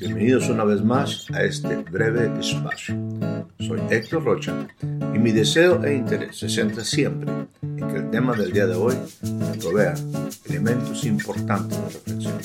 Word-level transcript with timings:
Bienvenidos 0.00 0.48
una 0.48 0.64
vez 0.64 0.82
más 0.82 1.30
a 1.32 1.44
este 1.44 1.76
breve 1.76 2.40
espacio. 2.40 2.96
Soy 3.60 3.80
Héctor 3.90 4.24
Rocha 4.24 4.66
y 4.82 5.18
mi 5.18 5.30
deseo 5.30 5.84
e 5.84 5.94
interés 5.94 6.36
se 6.36 6.48
centra 6.48 6.82
siempre 6.82 7.30
en 7.62 7.88
que 7.88 7.96
el 7.96 8.10
tema 8.10 8.34
del 8.34 8.52
día 8.52 8.66
de 8.66 8.74
hoy 8.74 8.96
me 9.22 9.56
provea 9.58 9.94
elementos 10.46 11.04
importantes 11.04 11.78
de 11.78 11.90
reflexión. 11.90 12.38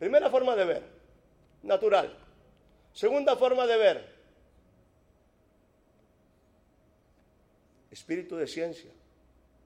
Primera 0.00 0.30
forma 0.30 0.56
de 0.56 0.64
ver, 0.64 0.82
natural. 1.62 2.12
Segunda 2.92 3.36
forma 3.36 3.66
de 3.66 3.76
ver, 3.76 4.11
espíritu 8.02 8.36
de 8.36 8.48
ciencia, 8.48 8.90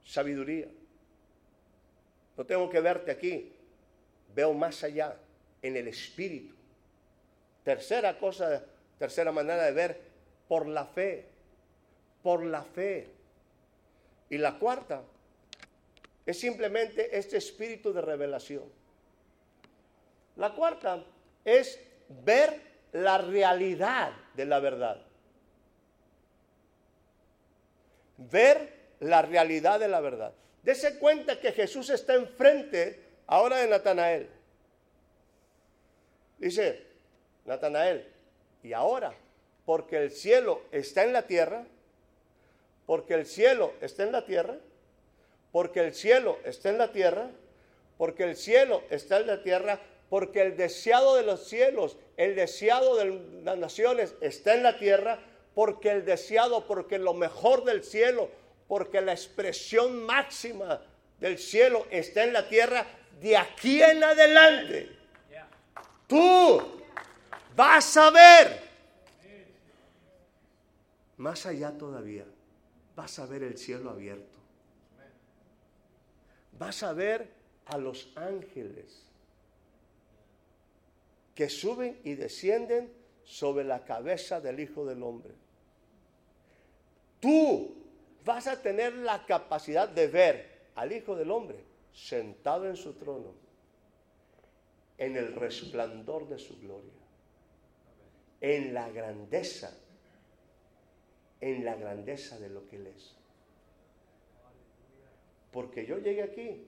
sabiduría. 0.04 0.68
No 2.36 2.44
tengo 2.44 2.68
que 2.68 2.80
verte 2.80 3.10
aquí, 3.10 3.50
veo 4.34 4.52
más 4.52 4.84
allá, 4.84 5.16
en 5.62 5.74
el 5.74 5.88
espíritu. 5.88 6.54
Tercera 7.64 8.18
cosa, 8.18 8.62
tercera 8.98 9.32
manera 9.32 9.64
de 9.64 9.72
ver, 9.72 10.00
por 10.46 10.68
la 10.68 10.84
fe, 10.84 11.24
por 12.22 12.44
la 12.44 12.62
fe. 12.62 13.08
Y 14.28 14.36
la 14.36 14.58
cuarta 14.58 15.02
es 16.26 16.38
simplemente 16.38 17.16
este 17.16 17.38
espíritu 17.38 17.90
de 17.90 18.02
revelación. 18.02 18.64
La 20.36 20.54
cuarta 20.54 21.02
es 21.42 21.80
ver 22.22 22.60
la 22.92 23.16
realidad 23.16 24.12
de 24.34 24.44
la 24.44 24.60
verdad. 24.60 25.02
Ver 28.18 28.72
la 29.00 29.22
realidad 29.22 29.80
de 29.80 29.88
la 29.88 30.00
verdad. 30.00 30.32
Dese 30.62 30.98
cuenta 30.98 31.38
que 31.40 31.52
Jesús 31.52 31.90
está 31.90 32.14
enfrente 32.14 33.00
ahora 33.26 33.58
de 33.58 33.68
Natanael. 33.68 34.28
Dice, 36.38 36.82
Natanael, 37.44 38.06
y 38.62 38.72
ahora, 38.72 39.14
porque 39.64 39.96
el 39.96 40.10
cielo 40.10 40.62
está 40.72 41.04
en 41.04 41.12
la 41.12 41.22
tierra, 41.22 41.64
porque 42.86 43.14
el 43.14 43.26
cielo 43.26 43.72
está 43.80 44.02
en 44.02 44.12
la 44.12 44.24
tierra, 44.24 44.56
porque 45.52 45.80
el 45.80 45.94
cielo 45.94 46.38
está 46.44 46.68
en 46.68 46.78
la 46.78 46.92
tierra, 46.92 47.30
porque 47.96 48.24
el 48.24 48.36
cielo 48.36 48.82
está 48.90 49.18
en 49.18 49.26
la 49.26 49.42
tierra, 49.42 49.80
porque 50.08 50.42
el 50.42 50.56
deseado 50.56 51.16
de 51.16 51.22
los 51.22 51.48
cielos, 51.48 51.96
el 52.16 52.36
deseado 52.36 52.96
de 52.96 53.42
las 53.42 53.58
naciones 53.58 54.14
está 54.20 54.54
en 54.54 54.62
la 54.62 54.78
tierra, 54.78 55.18
porque 55.56 55.90
el 55.90 56.04
deseado, 56.04 56.66
porque 56.66 56.98
lo 56.98 57.14
mejor 57.14 57.64
del 57.64 57.82
cielo, 57.82 58.28
porque 58.68 59.00
la 59.00 59.12
expresión 59.12 60.04
máxima 60.04 60.82
del 61.18 61.38
cielo 61.38 61.86
está 61.90 62.24
en 62.24 62.34
la 62.34 62.46
tierra, 62.46 62.86
de 63.22 63.38
aquí 63.38 63.82
en 63.82 64.04
adelante. 64.04 64.94
Tú 66.06 66.60
vas 67.56 67.96
a 67.96 68.10
ver, 68.10 68.60
más 71.16 71.46
allá 71.46 71.72
todavía, 71.72 72.26
vas 72.94 73.18
a 73.18 73.24
ver 73.24 73.42
el 73.42 73.56
cielo 73.56 73.88
abierto. 73.88 74.36
Vas 76.52 76.82
a 76.82 76.92
ver 76.92 77.30
a 77.64 77.78
los 77.78 78.10
ángeles 78.14 79.06
que 81.34 81.48
suben 81.48 81.98
y 82.04 82.14
descienden 82.14 82.92
sobre 83.24 83.64
la 83.64 83.86
cabeza 83.86 84.38
del 84.42 84.60
Hijo 84.60 84.84
del 84.84 85.02
Hombre. 85.02 85.45
Tú 87.20 87.74
vas 88.24 88.46
a 88.46 88.60
tener 88.60 88.94
la 88.94 89.24
capacidad 89.24 89.88
de 89.88 90.08
ver 90.08 90.56
al 90.74 90.92
Hijo 90.92 91.16
del 91.16 91.30
Hombre 91.30 91.64
sentado 91.92 92.68
en 92.68 92.76
su 92.76 92.94
trono, 92.94 93.32
en 94.98 95.16
el 95.16 95.34
resplandor 95.34 96.28
de 96.28 96.38
su 96.38 96.58
gloria, 96.58 96.92
en 98.40 98.74
la 98.74 98.90
grandeza, 98.90 99.72
en 101.40 101.64
la 101.64 101.74
grandeza 101.76 102.38
de 102.38 102.50
lo 102.50 102.66
que 102.66 102.76
Él 102.76 102.88
es. 102.88 103.16
Porque 105.52 105.86
yo 105.86 105.98
llegué 105.98 106.22
aquí, 106.22 106.66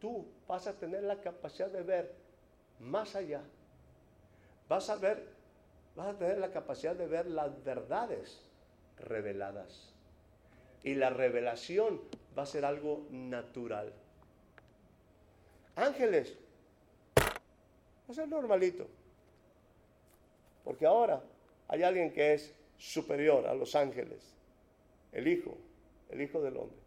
tú 0.00 0.26
vas 0.46 0.66
a 0.66 0.78
tener 0.78 1.02
la 1.02 1.20
capacidad 1.20 1.68
de 1.68 1.82
ver 1.82 2.14
más 2.80 3.14
allá. 3.14 3.42
Vas 4.66 4.88
a 4.88 4.96
ver, 4.96 5.28
vas 5.94 6.14
a 6.14 6.18
tener 6.18 6.38
la 6.38 6.50
capacidad 6.50 6.96
de 6.96 7.06
ver 7.06 7.26
las 7.26 7.62
verdades 7.64 8.47
reveladas. 9.00 9.92
Y 10.82 10.94
la 10.94 11.10
revelación 11.10 12.00
va 12.36 12.42
a 12.42 12.46
ser 12.46 12.64
algo 12.64 13.06
natural. 13.10 13.92
Ángeles, 15.76 16.36
va 17.18 18.22
a 18.22 18.26
normalito. 18.26 18.86
Porque 20.64 20.86
ahora 20.86 21.22
hay 21.68 21.82
alguien 21.82 22.12
que 22.12 22.34
es 22.34 22.54
superior 22.76 23.46
a 23.46 23.54
los 23.54 23.74
ángeles. 23.74 24.36
El 25.12 25.28
Hijo, 25.28 25.56
el 26.10 26.20
Hijo 26.20 26.40
del 26.40 26.56
Hombre. 26.56 26.78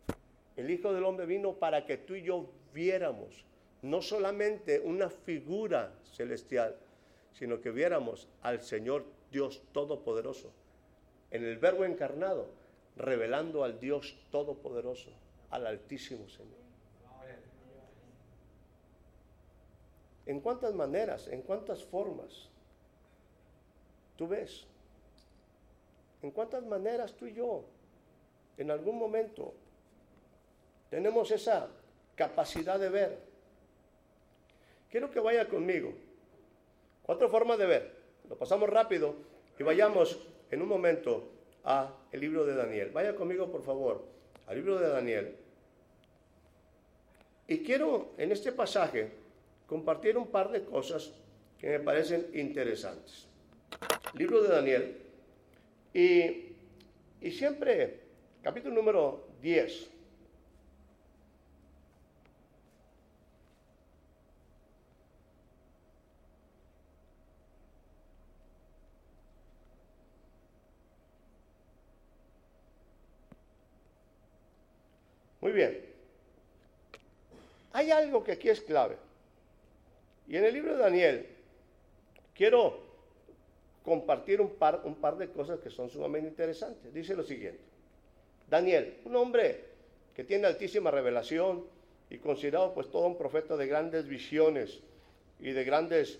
El 0.55 0.69
Hijo 0.69 0.93
del 0.93 1.03
Hombre 1.03 1.25
vino 1.25 1.53
para 1.53 1.85
que 1.85 1.97
tú 1.97 2.15
y 2.15 2.23
yo 2.23 2.49
viéramos 2.73 3.45
no 3.81 4.01
solamente 4.01 4.79
una 4.79 5.09
figura 5.09 5.93
celestial, 6.03 6.77
sino 7.33 7.61
que 7.61 7.71
viéramos 7.71 8.27
al 8.41 8.61
Señor 8.61 9.05
Dios 9.31 9.61
Todopoderoso 9.71 10.51
en 11.31 11.45
el 11.45 11.57
Verbo 11.57 11.85
encarnado, 11.85 12.47
revelando 12.95 13.63
al 13.63 13.79
Dios 13.79 14.15
Todopoderoso, 14.31 15.11
al 15.49 15.65
Altísimo 15.65 16.27
Señor. 16.27 16.59
¿En 20.25 20.39
cuántas 20.39 20.73
maneras, 20.73 21.27
en 21.27 21.41
cuántas 21.41 21.83
formas 21.83 22.49
tú 24.17 24.27
ves? 24.27 24.65
¿En 26.21 26.31
cuántas 26.31 26.63
maneras 26.65 27.13
tú 27.13 27.25
y 27.25 27.33
yo, 27.33 27.63
en 28.57 28.69
algún 28.69 28.99
momento, 28.99 29.53
tenemos 30.89 31.31
esa 31.31 31.69
capacidad 32.15 32.79
de 32.79 32.89
ver? 32.89 33.19
Quiero 34.91 35.09
que 35.09 35.19
vaya 35.19 35.47
conmigo. 35.47 35.93
Cuatro 37.03 37.29
formas 37.29 37.57
de 37.57 37.65
ver. 37.65 38.01
Lo 38.29 38.37
pasamos 38.37 38.69
rápido 38.69 39.15
y 39.57 39.63
vayamos 39.63 40.19
en 40.51 40.61
un 40.61 40.67
momento 40.67 41.31
a 41.63 41.95
el 42.11 42.19
libro 42.19 42.45
de 42.45 42.55
Daniel. 42.55 42.91
Vaya 42.93 43.15
conmigo, 43.15 43.51
por 43.51 43.63
favor, 43.63 44.05
al 44.47 44.55
libro 44.55 44.79
de 44.79 44.89
Daniel. 44.89 45.35
Y 47.47 47.59
quiero 47.59 48.11
en 48.17 48.31
este 48.31 48.51
pasaje 48.51 49.11
compartir 49.65 50.17
un 50.17 50.27
par 50.27 50.51
de 50.51 50.63
cosas 50.63 51.11
que 51.57 51.69
me 51.69 51.79
parecen 51.79 52.27
interesantes. 52.33 53.27
Libro 54.13 54.41
de 54.41 54.49
Daniel. 54.49 54.97
Y, 55.93 56.55
y 57.21 57.31
siempre, 57.31 57.99
capítulo 58.41 58.75
número 58.75 59.27
10. 59.41 59.89
Muy 75.41 75.51
bien. 75.51 75.81
Hay 77.73 77.91
algo 77.91 78.23
que 78.23 78.33
aquí 78.33 78.49
es 78.49 78.61
clave. 78.61 78.95
Y 80.27 80.37
en 80.37 80.45
el 80.45 80.53
libro 80.53 80.73
de 80.73 80.83
Daniel 80.83 81.27
quiero 82.35 82.79
compartir 83.83 84.39
un 84.39 84.51
par, 84.51 85.17
de 85.17 85.29
cosas 85.29 85.59
que 85.59 85.69
son 85.69 85.89
sumamente 85.89 86.29
interesantes. 86.29 86.93
Dice 86.93 87.15
lo 87.15 87.23
siguiente. 87.23 87.61
Daniel, 88.49 88.99
un 89.05 89.15
hombre 89.15 89.65
que 90.15 90.23
tiene 90.23 90.47
altísima 90.47 90.91
revelación 90.91 91.65
y 92.09 92.17
considerado 92.17 92.73
pues 92.73 92.91
todo 92.91 93.07
un 93.07 93.17
profeta 93.17 93.55
de 93.57 93.65
grandes 93.65 94.07
visiones 94.07 94.81
y 95.39 95.51
de 95.51 95.63
grandes 95.63 96.19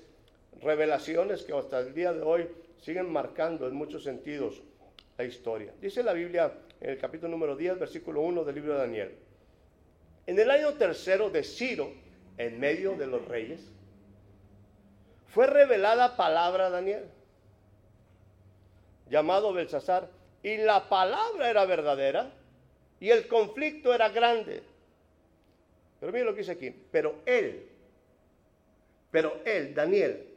revelaciones 0.61 1.43
que 1.43 1.53
hasta 1.53 1.79
el 1.79 1.93
día 1.93 2.13
de 2.13 2.21
hoy 2.21 2.47
siguen 2.81 3.11
marcando 3.11 3.67
en 3.67 3.75
muchos 3.75 4.03
sentidos 4.03 4.61
la 5.17 5.25
historia. 5.25 5.73
Dice 5.79 6.01
la 6.01 6.13
Biblia 6.13 6.51
en 6.81 6.89
el 6.89 6.97
capítulo 6.97 7.29
número 7.29 7.55
10, 7.55 7.79
versículo 7.79 8.21
1 8.21 8.43
del 8.43 8.55
libro 8.55 8.73
de 8.73 8.79
Daniel. 8.79 9.15
En 10.25 10.39
el 10.39 10.49
año 10.49 10.73
tercero 10.73 11.29
de 11.29 11.43
Ciro, 11.43 11.91
en 12.37 12.59
medio 12.59 12.95
de 12.95 13.05
los 13.05 13.23
reyes, 13.27 13.61
fue 15.27 15.45
revelada 15.45 16.17
palabra 16.17 16.67
a 16.67 16.69
Daniel, 16.71 17.05
llamado 19.09 19.53
Belsasar, 19.53 20.09
y 20.41 20.57
la 20.57 20.89
palabra 20.89 21.51
era 21.51 21.65
verdadera 21.65 22.31
y 22.99 23.09
el 23.09 23.27
conflicto 23.27 23.93
era 23.93 24.09
grande. 24.09 24.63
Pero 25.99 26.11
mire 26.11 26.25
lo 26.25 26.33
que 26.33 26.39
dice 26.39 26.53
aquí, 26.53 26.71
pero 26.91 27.19
él, 27.27 27.67
pero 29.11 29.39
él, 29.45 29.75
Daniel, 29.75 30.27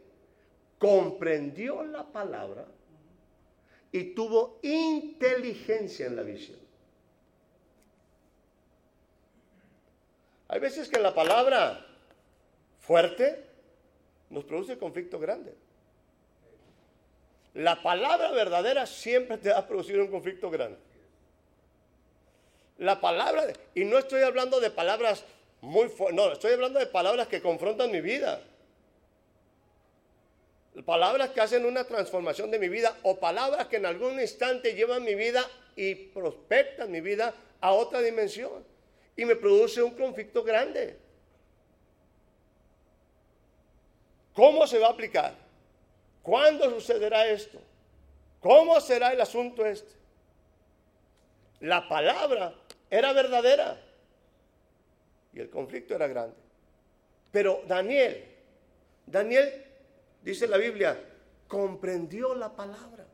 comprendió 0.78 1.82
la 1.84 2.04
palabra 2.04 2.66
y 3.94 4.12
tuvo 4.12 4.58
inteligencia 4.62 6.06
en 6.06 6.16
la 6.16 6.22
visión. 6.22 6.58
Hay 10.48 10.58
veces 10.58 10.88
que 10.88 10.98
la 10.98 11.14
palabra 11.14 11.86
fuerte 12.80 13.44
nos 14.30 14.42
produce 14.42 14.78
conflicto 14.78 15.20
grande. 15.20 15.54
La 17.54 17.84
palabra 17.84 18.32
verdadera 18.32 18.84
siempre 18.84 19.38
te 19.38 19.50
va 19.50 19.58
a 19.58 19.68
producir 19.68 20.00
un 20.00 20.08
conflicto 20.08 20.50
grande. 20.50 20.76
La 22.78 23.00
palabra, 23.00 23.44
y 23.76 23.84
no 23.84 23.98
estoy 23.98 24.22
hablando 24.22 24.58
de 24.58 24.72
palabras 24.72 25.24
muy 25.60 25.88
fuertes, 25.88 26.16
no, 26.16 26.32
estoy 26.32 26.54
hablando 26.54 26.80
de 26.80 26.86
palabras 26.86 27.28
que 27.28 27.40
confrontan 27.40 27.92
mi 27.92 28.00
vida. 28.00 28.42
Palabras 30.82 31.30
que 31.30 31.40
hacen 31.40 31.64
una 31.64 31.84
transformación 31.84 32.50
de 32.50 32.58
mi 32.58 32.68
vida 32.68 32.98
o 33.02 33.20
palabras 33.20 33.68
que 33.68 33.76
en 33.76 33.86
algún 33.86 34.20
instante 34.20 34.74
llevan 34.74 35.04
mi 35.04 35.14
vida 35.14 35.48
y 35.76 35.94
prospectan 35.94 36.90
mi 36.90 37.00
vida 37.00 37.32
a 37.60 37.72
otra 37.72 38.00
dimensión. 38.00 38.64
Y 39.16 39.24
me 39.24 39.36
produce 39.36 39.82
un 39.82 39.92
conflicto 39.92 40.42
grande. 40.42 40.98
¿Cómo 44.34 44.66
se 44.66 44.80
va 44.80 44.88
a 44.88 44.90
aplicar? 44.90 45.34
¿Cuándo 46.22 46.68
sucederá 46.70 47.28
esto? 47.28 47.60
¿Cómo 48.40 48.80
será 48.80 49.12
el 49.12 49.20
asunto 49.20 49.64
este? 49.64 49.92
La 51.60 51.88
palabra 51.88 52.52
era 52.90 53.12
verdadera 53.12 53.80
y 55.32 55.40
el 55.40 55.48
conflicto 55.48 55.94
era 55.94 56.08
grande. 56.08 56.36
Pero 57.30 57.62
Daniel, 57.66 58.24
Daniel, 59.06 59.63
dice 60.24 60.48
la 60.48 60.56
Biblia, 60.56 60.98
comprendió 61.46 62.34
la 62.34 62.56
palabra 62.56 63.06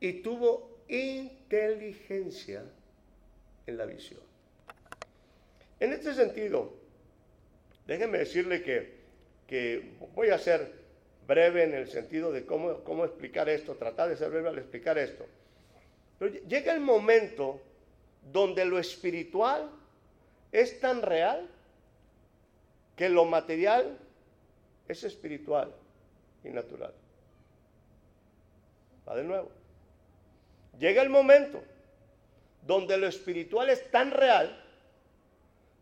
y 0.00 0.14
tuvo 0.14 0.78
inteligencia 0.88 2.64
en 3.66 3.76
la 3.76 3.86
visión. 3.86 4.20
En 5.78 5.92
este 5.92 6.14
sentido, 6.14 6.72
déjenme 7.86 8.18
decirle 8.18 8.62
que 8.62 9.02
que 9.52 9.84
voy 10.14 10.30
a 10.30 10.38
ser 10.38 10.72
breve 11.26 11.64
en 11.64 11.74
el 11.74 11.86
sentido 11.86 12.32
de 12.32 12.46
cómo, 12.46 12.78
cómo 12.84 13.04
explicar 13.04 13.50
esto, 13.50 13.74
tratar 13.74 14.08
de 14.08 14.16
ser 14.16 14.30
breve 14.30 14.48
al 14.48 14.56
explicar 14.56 14.96
esto. 14.96 15.26
Pero 16.18 16.32
llega 16.48 16.72
el 16.72 16.80
momento 16.80 17.60
donde 18.32 18.64
lo 18.64 18.78
espiritual 18.78 19.70
es 20.52 20.80
tan 20.80 21.02
real 21.02 21.50
que 22.96 23.10
lo 23.10 23.26
material 23.26 23.98
es 24.92 25.04
espiritual 25.04 25.72
y 26.44 26.50
natural. 26.50 26.92
Va 29.08 29.16
de 29.16 29.24
nuevo. 29.24 29.50
Llega 30.78 31.02
el 31.02 31.10
momento 31.10 31.62
donde 32.66 32.96
lo 32.96 33.06
espiritual 33.06 33.70
es 33.70 33.90
tan 33.90 34.10
real 34.10 34.58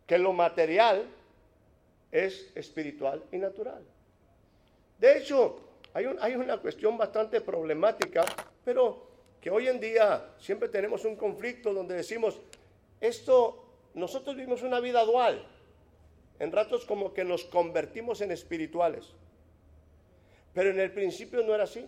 que 0.07 0.19
lo 0.19 0.33
material 0.33 1.07
es 2.11 2.51
espiritual 2.55 3.23
y 3.31 3.37
natural. 3.37 3.85
De 4.99 5.19
hecho, 5.19 5.61
hay, 5.95 6.07
hay, 6.21 6.35
una 6.35 6.59
cuestión 6.59 6.99
bastante 6.99 7.41
problemática, 7.41 8.25
pero 8.65 9.07
que 9.41 9.51
hoy 9.51 9.69
en 9.69 9.81
día 9.81 10.35
siempre 10.39 10.69
tenemos 10.69 11.05
un 11.05 11.17
conflicto 11.17 11.73
donde 11.73 11.95
decimos, 11.95 12.41
esto, 13.01 13.65
nosotros 13.95 14.37
vivimos 14.37 14.63
una 14.63 14.81
vida 14.81 15.05
dual. 15.05 15.47
En 16.41 16.51
ratos 16.51 16.85
como 16.85 17.15
que 17.15 17.23
nos 17.23 17.45
convertimos 17.45 18.21
en 18.23 18.33
espirituales. 18.33 19.05
Pero 20.53 20.71
en 20.71 20.81
el 20.81 20.91
principio 20.91 21.43
no 21.45 21.55
era 21.55 21.65
así. 21.65 21.87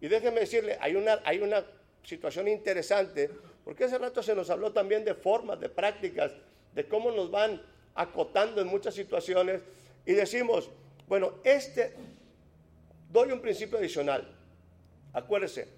Y 0.00 0.08
déjeme 0.08 0.40
decirle, 0.40 0.76
hay 0.80 0.96
una, 0.96 1.20
hay 1.24 1.38
una 1.38 1.64
situación 2.02 2.48
interesante, 2.48 3.30
porque 3.64 3.84
hace 3.84 3.96
rato 3.96 4.22
se 4.22 4.34
nos 4.34 4.50
habló 4.50 4.72
también 4.72 5.04
de 5.04 5.14
formas, 5.14 5.60
de 5.60 5.68
prácticas, 5.68 6.32
de 6.74 6.88
cómo 6.88 7.12
nos 7.12 7.30
van 7.30 7.62
acotando 7.94 8.60
en 8.60 8.66
muchas 8.66 8.94
situaciones 8.94 9.62
y 10.04 10.12
decimos, 10.12 10.68
bueno, 11.06 11.34
este, 11.44 11.94
doy 13.10 13.30
un 13.30 13.40
principio 13.40 13.78
adicional. 13.78 14.26
Acuérdese, 15.12 15.68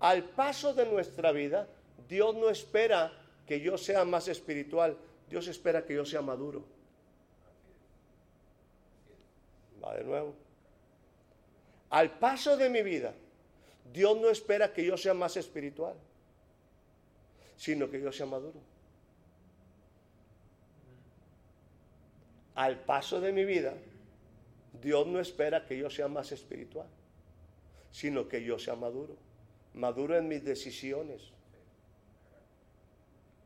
al 0.00 0.24
paso 0.24 0.74
de 0.74 0.84
nuestra 0.84 1.32
vida, 1.32 1.68
Dios 2.08 2.34
no 2.34 2.50
espera 2.50 3.12
que 3.46 3.60
yo 3.60 3.78
sea 3.78 4.04
más 4.04 4.28
espiritual, 4.28 4.96
Dios 5.30 5.46
espera 5.48 5.86
que 5.86 5.94
yo 5.94 6.04
sea 6.04 6.20
maduro. 6.20 6.64
Va 9.82 9.94
de 9.94 10.04
nuevo. 10.04 10.34
Al 11.90 12.18
paso 12.18 12.56
de 12.56 12.70
mi 12.70 12.82
vida, 12.82 13.14
Dios 13.92 14.16
no 14.18 14.30
espera 14.30 14.72
que 14.72 14.84
yo 14.84 14.96
sea 14.96 15.14
más 15.14 15.36
espiritual, 15.36 15.94
sino 17.56 17.90
que 17.90 18.00
yo 18.00 18.12
sea 18.12 18.26
maduro. 18.26 18.72
al 22.54 22.80
paso 22.80 23.20
de 23.20 23.32
mi 23.32 23.44
vida, 23.44 23.74
Dios 24.80 25.06
no 25.06 25.20
espera 25.20 25.64
que 25.66 25.76
yo 25.76 25.88
sea 25.90 26.08
más 26.08 26.32
espiritual, 26.32 26.86
sino 27.90 28.28
que 28.28 28.42
yo 28.42 28.58
sea 28.58 28.76
maduro. 28.76 29.16
Maduro 29.74 30.16
en 30.16 30.28
mis 30.28 30.44
decisiones. 30.44 31.30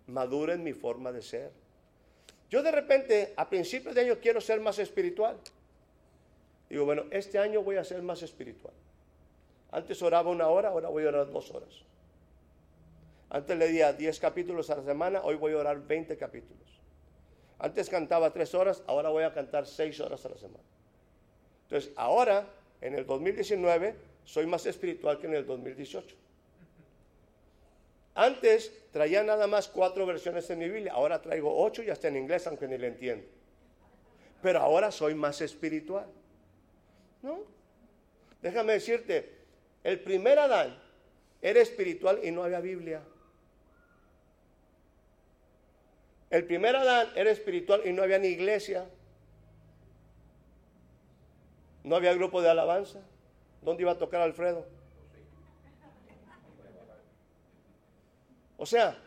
Maduro 0.06 0.52
en 0.52 0.62
mi 0.62 0.72
forma 0.72 1.12
de 1.12 1.22
ser. 1.22 1.52
Yo 2.50 2.62
de 2.62 2.70
repente, 2.70 3.34
a 3.36 3.48
principios 3.48 3.94
de 3.94 4.02
año, 4.02 4.18
quiero 4.20 4.40
ser 4.40 4.60
más 4.60 4.78
espiritual. 4.78 5.36
Digo, 6.68 6.84
bueno, 6.84 7.04
este 7.10 7.38
año 7.38 7.62
voy 7.62 7.76
a 7.76 7.84
ser 7.84 8.02
más 8.02 8.22
espiritual. 8.22 8.74
Antes 9.70 10.00
oraba 10.02 10.30
una 10.30 10.48
hora, 10.48 10.70
ahora 10.70 10.88
voy 10.88 11.04
a 11.04 11.08
orar 11.08 11.30
dos 11.30 11.50
horas. 11.50 11.82
Antes 13.30 13.56
leía 13.56 13.92
10 13.92 14.20
capítulos 14.20 14.70
a 14.70 14.76
la 14.76 14.82
semana, 14.82 15.20
hoy 15.22 15.36
voy 15.36 15.52
a 15.52 15.58
orar 15.58 15.80
20 15.80 16.16
capítulos. 16.16 16.80
Antes 17.58 17.88
cantaba 17.88 18.32
tres 18.32 18.54
horas, 18.54 18.82
ahora 18.86 19.08
voy 19.08 19.24
a 19.24 19.32
cantar 19.32 19.66
seis 19.66 19.98
horas 20.00 20.24
a 20.26 20.28
la 20.28 20.36
semana. 20.36 20.64
Entonces, 21.64 21.92
ahora, 21.96 22.46
en 22.80 22.94
el 22.94 23.06
2019, 23.06 23.94
soy 24.24 24.46
más 24.46 24.66
espiritual 24.66 25.18
que 25.18 25.26
en 25.26 25.34
el 25.34 25.46
2018. 25.46 26.14
Antes 28.14 28.72
traía 28.92 29.22
nada 29.22 29.46
más 29.46 29.68
cuatro 29.68 30.06
versiones 30.06 30.48
en 30.50 30.58
mi 30.58 30.68
Biblia, 30.68 30.92
ahora 30.92 31.20
traigo 31.20 31.62
ocho 31.62 31.82
y 31.82 31.90
hasta 31.90 32.08
en 32.08 32.16
inglés, 32.16 32.46
aunque 32.46 32.68
ni 32.68 32.78
le 32.78 32.88
entiendo. 32.88 33.26
Pero 34.42 34.60
ahora 34.60 34.90
soy 34.90 35.14
más 35.14 35.40
espiritual. 35.40 36.06
¿No? 37.22 37.40
Déjame 38.42 38.74
decirte, 38.74 39.32
el 39.82 40.00
primer 40.00 40.38
Adán 40.38 40.78
era 41.42 41.60
espiritual 41.60 42.20
y 42.22 42.30
no 42.30 42.42
había 42.42 42.60
Biblia. 42.60 43.02
El 46.30 46.44
primer 46.44 46.76
Adán 46.76 47.08
era 47.14 47.30
espiritual 47.30 47.82
y 47.84 47.92
no 47.92 48.02
había 48.02 48.18
ni 48.18 48.28
iglesia. 48.28 48.88
No 51.84 51.96
había 51.96 52.14
grupo 52.14 52.42
de 52.42 52.50
alabanza. 52.50 53.00
¿Dónde 53.62 53.82
iba 53.82 53.92
a 53.92 53.98
tocar 53.98 54.20
Alfredo? 54.20 54.66
O 58.58 58.66
sea, 58.66 58.98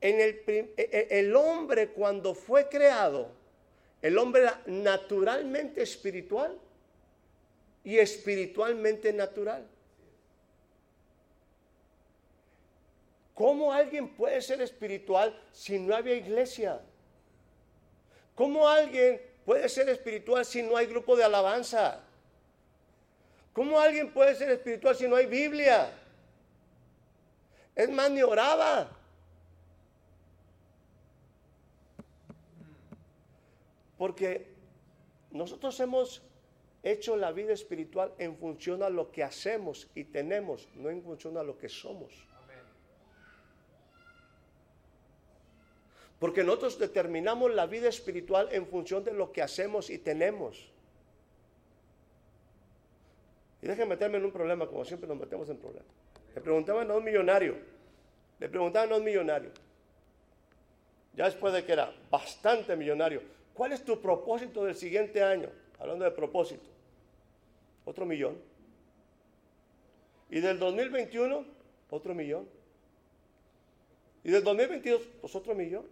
en 0.00 0.20
el, 0.20 0.42
e, 0.46 0.74
e, 0.76 1.20
el 1.20 1.36
hombre 1.36 1.88
cuando 1.88 2.34
fue 2.34 2.68
creado, 2.68 3.30
el 4.00 4.16
hombre 4.18 4.42
era 4.42 4.62
naturalmente 4.66 5.82
espiritual 5.82 6.56
y 7.84 7.98
espiritualmente 7.98 9.12
natural. 9.12 9.66
¿Cómo 13.34 13.72
alguien 13.72 14.08
puede 14.08 14.42
ser 14.42 14.60
espiritual 14.60 15.38
si 15.52 15.78
no 15.78 15.94
había 15.94 16.14
iglesia? 16.14 16.80
¿Cómo 18.34 18.68
alguien 18.68 19.20
puede 19.44 19.68
ser 19.68 19.88
espiritual 19.88 20.44
si 20.44 20.62
no 20.62 20.76
hay 20.76 20.86
grupo 20.86 21.16
de 21.16 21.24
alabanza? 21.24 22.00
¿Cómo 23.52 23.80
alguien 23.80 24.12
puede 24.12 24.34
ser 24.34 24.50
espiritual 24.50 24.94
si 24.96 25.08
no 25.08 25.16
hay 25.16 25.26
Biblia? 25.26 25.90
Es 27.74 27.88
más, 27.90 28.10
ni 28.10 28.22
oraba. 28.22 28.97
Porque 33.98 34.46
nosotros 35.32 35.78
hemos 35.80 36.22
hecho 36.82 37.16
la 37.16 37.32
vida 37.32 37.52
espiritual 37.52 38.14
en 38.18 38.36
función 38.36 38.82
a 38.82 38.88
lo 38.88 39.10
que 39.10 39.24
hacemos 39.24 39.90
y 39.94 40.04
tenemos, 40.04 40.68
no 40.74 40.88
en 40.88 41.02
función 41.02 41.36
a 41.36 41.42
lo 41.42 41.58
que 41.58 41.68
somos. 41.68 42.12
Porque 46.18 46.42
nosotros 46.42 46.78
determinamos 46.78 47.52
la 47.52 47.66
vida 47.66 47.88
espiritual 47.88 48.48
en 48.50 48.66
función 48.66 49.04
de 49.04 49.12
lo 49.12 49.30
que 49.30 49.42
hacemos 49.42 49.90
y 49.90 49.98
tenemos. 49.98 50.72
Y 53.62 53.66
déjenme 53.66 53.90
meterme 53.90 54.18
en 54.18 54.24
un 54.24 54.32
problema, 54.32 54.66
como 54.66 54.84
siempre 54.84 55.08
nos 55.08 55.18
metemos 55.18 55.48
en 55.48 55.58
problemas. 55.58 55.88
Le 56.34 56.40
preguntaban 56.40 56.90
a 56.90 56.94
un 56.94 57.04
millonario, 57.04 57.56
le 58.38 58.48
preguntaban 58.48 58.92
a 58.92 58.96
un 58.96 59.04
millonario, 59.04 59.50
ya 61.14 61.24
después 61.24 61.52
de 61.52 61.64
que 61.64 61.72
era 61.72 61.92
bastante 62.10 62.76
millonario, 62.76 63.22
¿cuál 63.58 63.72
es 63.72 63.84
tu 63.84 64.00
propósito 64.00 64.64
del 64.64 64.76
siguiente 64.76 65.20
año? 65.20 65.50
Hablando 65.80 66.04
de 66.04 66.12
propósito, 66.12 66.68
otro 67.84 68.06
millón. 68.06 68.38
Y 70.30 70.38
del 70.38 70.60
2021, 70.60 71.44
otro 71.90 72.14
millón. 72.14 72.48
Y 74.22 74.30
del 74.30 74.44
2022, 74.44 75.02
pues 75.20 75.34
otro 75.34 75.56
millón. 75.56 75.84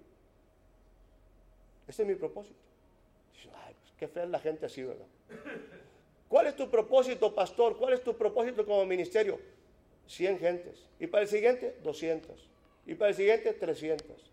Ese 1.88 2.02
es 2.02 2.08
mi 2.08 2.14
propósito. 2.14 2.56
Ay, 3.64 3.75
pues 3.80 3.94
qué 3.99 4.06
fea 4.06 4.25
es 4.25 4.30
la 4.30 4.38
gente 4.38 4.66
así, 4.66 4.85
¿verdad? 4.85 5.06
¿Cuál 6.28 6.46
es 6.46 6.54
tu 6.54 6.70
propósito, 6.70 7.35
pastor? 7.35 7.76
¿Cuál 7.76 7.94
es 7.94 8.02
tu 8.02 8.16
propósito 8.16 8.64
como 8.64 8.87
ministerio? 8.87 9.40
100 10.06 10.38
gentes. 10.38 10.88
Y 11.00 11.08
para 11.08 11.23
el 11.23 11.28
siguiente, 11.28 11.76
200. 11.82 12.49
Y 12.87 12.94
para 12.94 13.11
el 13.11 13.16
siguiente, 13.16 13.52
300. 13.52 14.30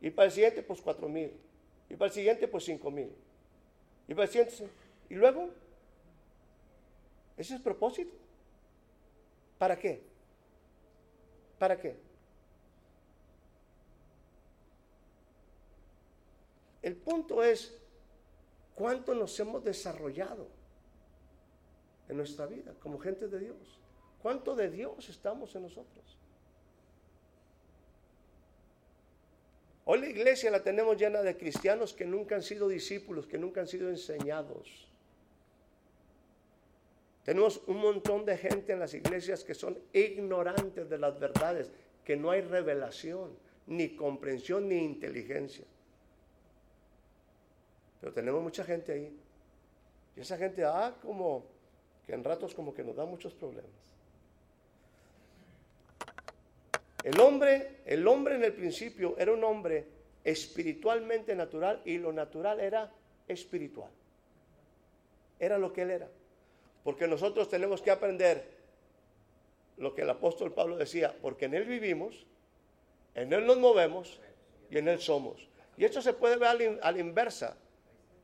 Y 0.00 0.10
para 0.10 0.26
el 0.26 0.32
siguiente, 0.32 0.62
pues 0.62 0.80
4 0.80 1.06
mil. 1.08 1.32
Y 1.88 1.94
para 1.94 2.08
el 2.08 2.12
siguiente, 2.12 2.48
pues 2.48 2.64
5 2.64 2.90
mil. 2.90 3.10
Y 4.08 4.14
para 4.14 4.24
el 4.24 4.30
siguiente, 4.30 4.70
y 5.08 5.14
luego, 5.14 5.50
ese 7.36 7.54
es 7.54 7.58
el 7.58 7.62
propósito. 7.62 8.14
¿Para 9.58 9.78
qué? 9.78 10.02
¿Para 11.58 11.80
qué? 11.80 11.96
El 16.82 16.96
punto 16.96 17.42
es 17.42 17.76
cuánto 18.74 19.14
nos 19.14 19.38
hemos 19.40 19.64
desarrollado 19.64 20.46
en 22.08 22.16
nuestra 22.16 22.46
vida 22.46 22.74
como 22.80 22.98
gente 22.98 23.26
de 23.28 23.40
Dios. 23.40 23.80
¿Cuánto 24.22 24.54
de 24.54 24.70
Dios 24.70 25.08
estamos 25.08 25.54
en 25.54 25.62
nosotros? 25.62 26.18
Hoy 29.88 30.00
la 30.00 30.08
iglesia 30.08 30.50
la 30.50 30.64
tenemos 30.64 30.96
llena 30.96 31.22
de 31.22 31.36
cristianos 31.36 31.94
que 31.94 32.04
nunca 32.04 32.34
han 32.34 32.42
sido 32.42 32.66
discípulos, 32.66 33.24
que 33.24 33.38
nunca 33.38 33.60
han 33.60 33.68
sido 33.68 33.88
enseñados. 33.88 34.88
Tenemos 37.22 37.62
un 37.68 37.76
montón 37.76 38.24
de 38.24 38.36
gente 38.36 38.72
en 38.72 38.80
las 38.80 38.94
iglesias 38.94 39.44
que 39.44 39.54
son 39.54 39.78
ignorantes 39.92 40.90
de 40.90 40.98
las 40.98 41.20
verdades, 41.20 41.70
que 42.04 42.16
no 42.16 42.32
hay 42.32 42.40
revelación, 42.40 43.30
ni 43.68 43.94
comprensión, 43.94 44.68
ni 44.68 44.78
inteligencia. 44.78 45.64
Pero 48.00 48.12
tenemos 48.12 48.42
mucha 48.42 48.64
gente 48.64 48.92
ahí. 48.92 49.16
Y 50.16 50.20
esa 50.20 50.36
gente, 50.36 50.64
ah, 50.64 50.96
como 51.00 51.44
que 52.04 52.12
en 52.12 52.24
ratos 52.24 52.56
como 52.56 52.74
que 52.74 52.82
nos 52.82 52.96
da 52.96 53.04
muchos 53.04 53.34
problemas. 53.34 53.95
El 57.06 57.20
hombre, 57.20 57.82
el 57.84 58.08
hombre 58.08 58.34
en 58.34 58.42
el 58.42 58.52
principio 58.52 59.14
era 59.16 59.30
un 59.30 59.44
hombre 59.44 59.86
espiritualmente 60.24 61.36
natural 61.36 61.80
y 61.84 61.98
lo 61.98 62.12
natural 62.12 62.58
era 62.58 62.92
espiritual. 63.28 63.92
Era 65.38 65.56
lo 65.56 65.72
que 65.72 65.82
él 65.82 65.92
era. 65.92 66.08
Porque 66.82 67.06
nosotros 67.06 67.48
tenemos 67.48 67.80
que 67.80 67.92
aprender 67.92 68.42
lo 69.76 69.94
que 69.94 70.02
el 70.02 70.10
apóstol 70.10 70.52
Pablo 70.52 70.76
decía, 70.76 71.14
porque 71.22 71.44
en 71.44 71.54
él 71.54 71.66
vivimos, 71.66 72.26
en 73.14 73.32
él 73.32 73.46
nos 73.46 73.58
movemos 73.58 74.18
y 74.68 74.78
en 74.78 74.88
él 74.88 74.98
somos. 74.98 75.48
Y 75.76 75.84
esto 75.84 76.02
se 76.02 76.12
puede 76.12 76.36
ver 76.38 76.80
a 76.82 76.90
la 76.90 76.98
inversa. 76.98 77.56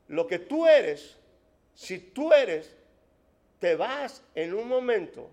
Lo 0.08 0.26
que 0.26 0.40
tú 0.40 0.66
eres, 0.66 1.18
si 1.76 2.00
tú 2.00 2.32
eres 2.32 2.74
te 3.60 3.76
vas 3.76 4.24
en 4.34 4.52
un 4.54 4.66
momento, 4.66 5.30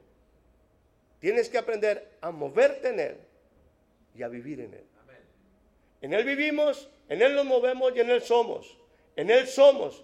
tienes 1.18 1.50
que 1.50 1.58
aprender 1.58 2.12
a 2.22 2.30
moverte 2.30 2.90
en 2.90 3.00
Él 3.00 3.18
y 4.16 4.24
a 4.24 4.28
vivir 4.28 4.62
en 4.62 4.74
Él. 4.74 4.86
En 6.02 6.14
Él 6.14 6.24
vivimos, 6.24 6.90
en 7.10 7.22
Él 7.22 7.36
nos 7.36 7.46
movemos 7.46 7.94
y 7.96 8.00
en 8.00 8.10
Él 8.10 8.22
somos. 8.22 8.78
En 9.16 9.30
Él 9.30 9.48
somos. 9.48 10.04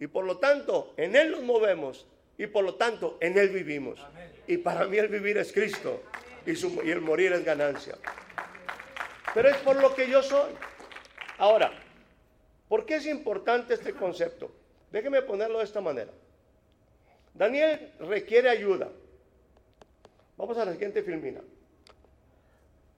Y 0.00 0.06
por 0.06 0.24
lo 0.24 0.38
tanto, 0.38 0.92
en 0.96 1.14
Él 1.14 1.30
nos 1.30 1.42
movemos 1.42 2.06
y 2.36 2.46
por 2.46 2.64
lo 2.64 2.74
tanto, 2.74 3.16
en 3.20 3.38
Él 3.38 3.50
vivimos. 3.50 4.00
Y 4.46 4.58
para 4.58 4.86
mí 4.86 4.98
el 4.98 5.08
vivir 5.08 5.38
es 5.38 5.52
Cristo 5.52 6.02
y, 6.46 6.52
y 6.52 6.90
el 6.90 7.00
morir 7.00 7.32
es 7.32 7.44
ganancia. 7.44 7.96
Pero 9.32 9.48
es 9.48 9.56
por 9.58 9.76
lo 9.80 9.94
que 9.94 10.08
yo 10.08 10.22
soy. 10.22 10.50
Ahora, 11.38 11.72
¿por 12.68 12.84
qué 12.86 12.96
es 12.96 13.06
importante 13.06 13.74
este 13.74 13.92
concepto? 13.92 14.50
Déjeme 14.90 15.22
ponerlo 15.22 15.58
de 15.58 15.64
esta 15.64 15.80
manera. 15.80 16.12
Daniel 17.34 17.92
requiere 18.00 18.48
ayuda. 18.48 18.90
Vamos 20.36 20.56
a 20.58 20.64
la 20.64 20.72
siguiente 20.72 21.02
filmina. 21.02 21.40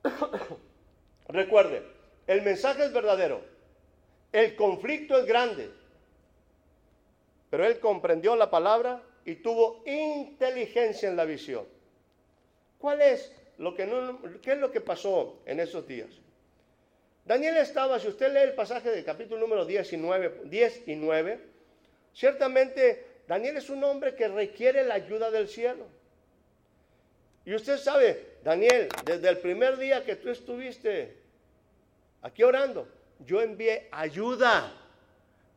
Recuerde, 1.28 1.82
el 2.26 2.42
mensaje 2.42 2.84
es 2.84 2.92
verdadero. 2.92 3.40
El 4.32 4.56
conflicto 4.56 5.18
es 5.18 5.26
grande. 5.26 5.70
Pero 7.50 7.64
él 7.64 7.78
comprendió 7.78 8.36
la 8.36 8.50
palabra 8.50 9.02
y 9.24 9.36
tuvo 9.36 9.82
inteligencia 9.86 11.08
en 11.08 11.16
la 11.16 11.24
visión. 11.24 11.66
¿Cuál 12.78 13.02
es 13.02 13.32
lo 13.58 13.74
que 13.74 13.86
no, 13.86 14.20
qué 14.42 14.52
es 14.52 14.58
lo 14.58 14.70
que 14.70 14.80
pasó 14.80 15.40
en 15.46 15.60
esos 15.60 15.86
días? 15.86 16.10
Daniel 17.24 17.56
estaba, 17.56 17.98
si 17.98 18.08
usted 18.08 18.32
lee 18.32 18.50
el 18.50 18.54
pasaje 18.54 18.90
del 18.90 19.04
capítulo 19.04 19.40
número 19.40 19.64
19, 19.64 20.42
10 20.44 20.82
y 20.86 20.94
9, 20.94 21.40
ciertamente 22.12 23.04
Daniel 23.26 23.56
es 23.56 23.68
un 23.68 23.82
hombre 23.82 24.14
que 24.14 24.28
requiere 24.28 24.84
la 24.84 24.94
ayuda 24.94 25.30
del 25.30 25.48
cielo. 25.48 25.86
Y 27.46 27.54
usted 27.54 27.78
sabe, 27.78 28.38
Daniel, 28.44 28.88
desde 29.04 29.28
el 29.28 29.38
primer 29.38 29.78
día 29.78 30.04
que 30.04 30.16
tú 30.16 30.28
estuviste 30.28 31.16
aquí 32.20 32.42
orando, 32.42 32.86
yo 33.20 33.40
envié 33.40 33.88
ayuda 33.90 34.72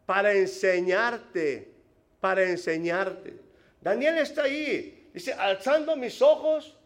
para 0.06 0.32
enseñarte, 0.32 1.68
para 2.22 2.44
enseñarte. 2.44 3.34
Daniel 3.82 4.20
está 4.20 4.44
ahí, 4.44 5.10
dice, 5.14 5.34
alzando 5.34 5.98
mis 5.98 6.22
ojos, 6.22 6.78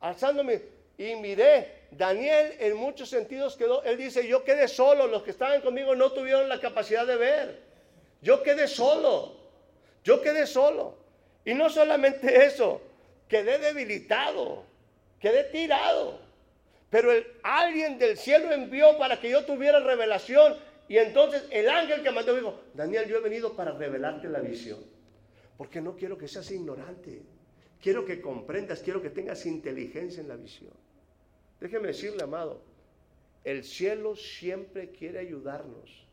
alzándome, 0.00 0.62
y 0.96 1.16
miré, 1.16 1.86
Daniel 1.90 2.54
en 2.60 2.76
muchos 2.76 3.08
sentidos 3.08 3.56
quedó, 3.56 3.82
él 3.82 3.96
dice, 3.96 4.28
yo 4.28 4.44
quedé 4.44 4.68
solo, 4.68 5.08
los 5.08 5.24
que 5.24 5.30
estaban 5.32 5.60
conmigo 5.60 5.96
no 5.96 6.12
tuvieron 6.12 6.48
la 6.48 6.60
capacidad 6.60 7.06
de 7.06 7.16
ver, 7.16 7.62
yo 8.22 8.42
quedé 8.42 8.68
solo. 8.68 9.44
Yo 10.04 10.20
quedé 10.20 10.46
solo. 10.46 10.94
Y 11.44 11.54
no 11.54 11.70
solamente 11.70 12.44
eso, 12.44 12.80
quedé 13.28 13.58
debilitado, 13.58 14.64
quedé 15.20 15.44
tirado. 15.44 16.20
Pero 16.90 17.10
el, 17.10 17.26
alguien 17.42 17.98
del 17.98 18.16
cielo 18.16 18.52
envió 18.52 18.96
para 18.98 19.20
que 19.20 19.30
yo 19.30 19.44
tuviera 19.44 19.80
revelación. 19.80 20.56
Y 20.88 20.98
entonces 20.98 21.44
el 21.50 21.68
ángel 21.68 22.02
que 22.02 22.10
mandó 22.10 22.34
dijo, 22.34 22.60
Daniel, 22.74 23.08
yo 23.08 23.16
he 23.16 23.20
venido 23.20 23.56
para 23.56 23.72
revelarte 23.72 24.28
la 24.28 24.40
visión. 24.40 24.80
Porque 25.56 25.80
no 25.80 25.96
quiero 25.96 26.16
que 26.16 26.28
seas 26.28 26.50
ignorante. 26.50 27.22
Quiero 27.80 28.04
que 28.04 28.20
comprendas, 28.20 28.80
quiero 28.80 29.02
que 29.02 29.10
tengas 29.10 29.44
inteligencia 29.44 30.20
en 30.20 30.28
la 30.28 30.36
visión. 30.36 30.72
Déjeme 31.60 31.88
decirle, 31.88 32.22
amado, 32.22 32.62
el 33.44 33.64
cielo 33.64 34.16
siempre 34.16 34.90
quiere 34.90 35.18
ayudarnos. 35.18 36.06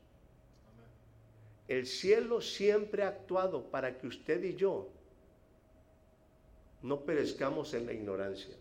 El 1.68 1.86
cielo 1.86 2.42
siempre 2.42 3.04
ha 3.04 3.08
actuado 3.08 3.70
para 3.70 3.98
que 3.98 4.08
usted 4.08 4.44
y 4.44 4.56
yo 4.56 4.90
no 6.84 7.02
perezcamos 7.02 7.74
en 7.74 7.86
la 7.86 7.94
ignorancia. 7.94 8.56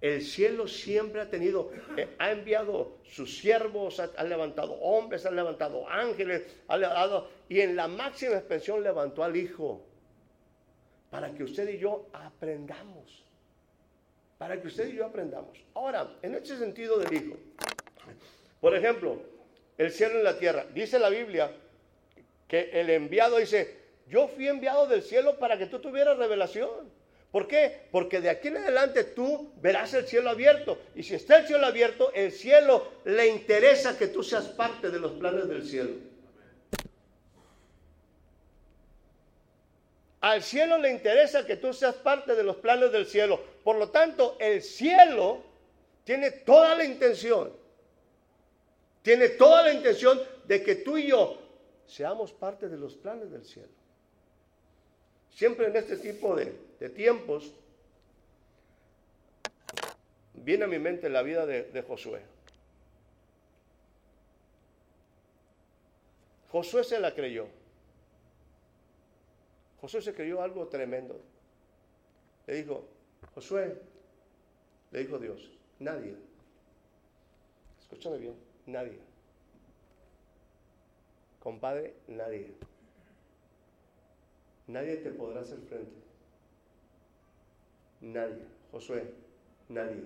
El 0.00 0.20
cielo 0.20 0.68
siempre 0.68 1.22
ha 1.22 1.30
tenido, 1.30 1.70
eh, 1.96 2.14
ha 2.18 2.30
enviado 2.30 2.98
sus 3.04 3.38
siervos, 3.38 4.00
ha, 4.00 4.24
levantado 4.24 4.74
hombres, 4.74 5.24
ha 5.24 5.30
levantado 5.30 5.88
ángeles, 5.88 6.42
ha 6.68 6.76
levantado, 6.76 7.30
y 7.48 7.60
en 7.60 7.74
la 7.74 7.88
máxima 7.88 8.34
expresión 8.34 8.82
levantó 8.82 9.24
al 9.24 9.34
Hijo, 9.34 9.82
para 11.10 11.32
que 11.32 11.44
usted 11.44 11.70
y 11.70 11.78
yo 11.78 12.06
aprendamos, 12.12 13.24
para 14.36 14.60
que 14.60 14.66
usted 14.66 14.88
y 14.88 14.96
yo 14.96 15.06
aprendamos. 15.06 15.58
Ahora, 15.72 16.18
en 16.20 16.34
ese 16.34 16.58
sentido 16.58 16.98
del 16.98 17.14
Hijo, 17.14 17.36
por 18.60 18.76
ejemplo, 18.76 19.22
el 19.78 19.90
cielo 19.90 20.20
y 20.20 20.22
la 20.22 20.38
tierra. 20.38 20.66
Dice 20.72 20.98
la 20.98 21.08
Biblia 21.08 21.50
que 22.46 22.70
el 22.72 22.90
enviado 22.90 23.38
dice, 23.38 23.83
yo 24.08 24.28
fui 24.28 24.48
enviado 24.48 24.86
del 24.86 25.02
cielo 25.02 25.38
para 25.38 25.58
que 25.58 25.66
tú 25.66 25.78
tuvieras 25.78 26.18
revelación. 26.18 26.68
¿Por 27.30 27.48
qué? 27.48 27.88
Porque 27.90 28.20
de 28.20 28.30
aquí 28.30 28.48
en 28.48 28.58
adelante 28.58 29.02
tú 29.04 29.52
verás 29.56 29.92
el 29.94 30.06
cielo 30.06 30.30
abierto. 30.30 30.78
Y 30.94 31.02
si 31.02 31.14
está 31.14 31.38
el 31.38 31.46
cielo 31.46 31.66
abierto, 31.66 32.12
el 32.12 32.30
cielo 32.30 32.86
le 33.04 33.28
interesa 33.28 33.98
que 33.98 34.06
tú 34.06 34.22
seas 34.22 34.44
parte 34.44 34.90
de 34.90 35.00
los 35.00 35.12
planes 35.12 35.48
del 35.48 35.66
cielo. 35.66 35.90
Al 40.20 40.42
cielo 40.42 40.78
le 40.78 40.90
interesa 40.90 41.44
que 41.44 41.56
tú 41.56 41.72
seas 41.72 41.96
parte 41.96 42.34
de 42.34 42.42
los 42.44 42.56
planes 42.56 42.92
del 42.92 43.06
cielo. 43.06 43.40
Por 43.64 43.76
lo 43.76 43.90
tanto, 43.90 44.36
el 44.38 44.62
cielo 44.62 45.42
tiene 46.04 46.30
toda 46.30 46.76
la 46.76 46.84
intención 46.84 47.64
tiene 49.04 49.28
toda 49.28 49.62
la 49.62 49.74
intención 49.74 50.18
de 50.46 50.62
que 50.62 50.76
tú 50.76 50.96
y 50.96 51.08
yo 51.08 51.38
seamos 51.86 52.32
parte 52.32 52.70
de 52.70 52.78
los 52.78 52.94
planes 52.94 53.30
del 53.30 53.44
cielo. 53.44 53.68
Siempre 55.34 55.66
en 55.66 55.76
este 55.76 55.96
tipo 55.96 56.36
de, 56.36 56.52
tiempos 56.90 57.52
viene 60.34 60.64
a 60.64 60.68
mi 60.68 60.78
mente 60.78 61.08
la 61.08 61.22
vida 61.22 61.44
de, 61.46 61.64
de 61.64 61.82
Josué. 61.82 62.20
Josué 66.50 66.84
se 66.84 67.00
la 67.00 67.14
creyó. 67.14 67.48
Josué 69.80 70.02
se 70.02 70.14
creyó 70.14 70.40
algo 70.40 70.68
tremendo. 70.68 71.20
Le 72.46 72.54
dijo, 72.54 72.84
Josué, 73.34 73.76
le 74.92 74.98
dijo 75.00 75.18
Dios, 75.18 75.50
Nadie. 75.80 76.16
Escúchame 77.80 78.18
bien, 78.18 78.34
nadie. 78.66 78.98
Compadre, 81.40 81.94
nadie. 82.08 82.54
Nadie 84.66 84.96
te 84.96 85.10
podrá 85.10 85.40
hacer 85.40 85.58
frente. 85.68 85.92
Nadie. 88.00 88.44
Josué, 88.70 89.04
nadie. 89.68 90.02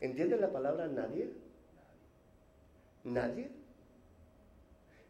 ¿Entiendes 0.00 0.40
la 0.40 0.50
palabra 0.50 0.88
nadie? 0.88 1.30
¿Nadie? 3.04 3.50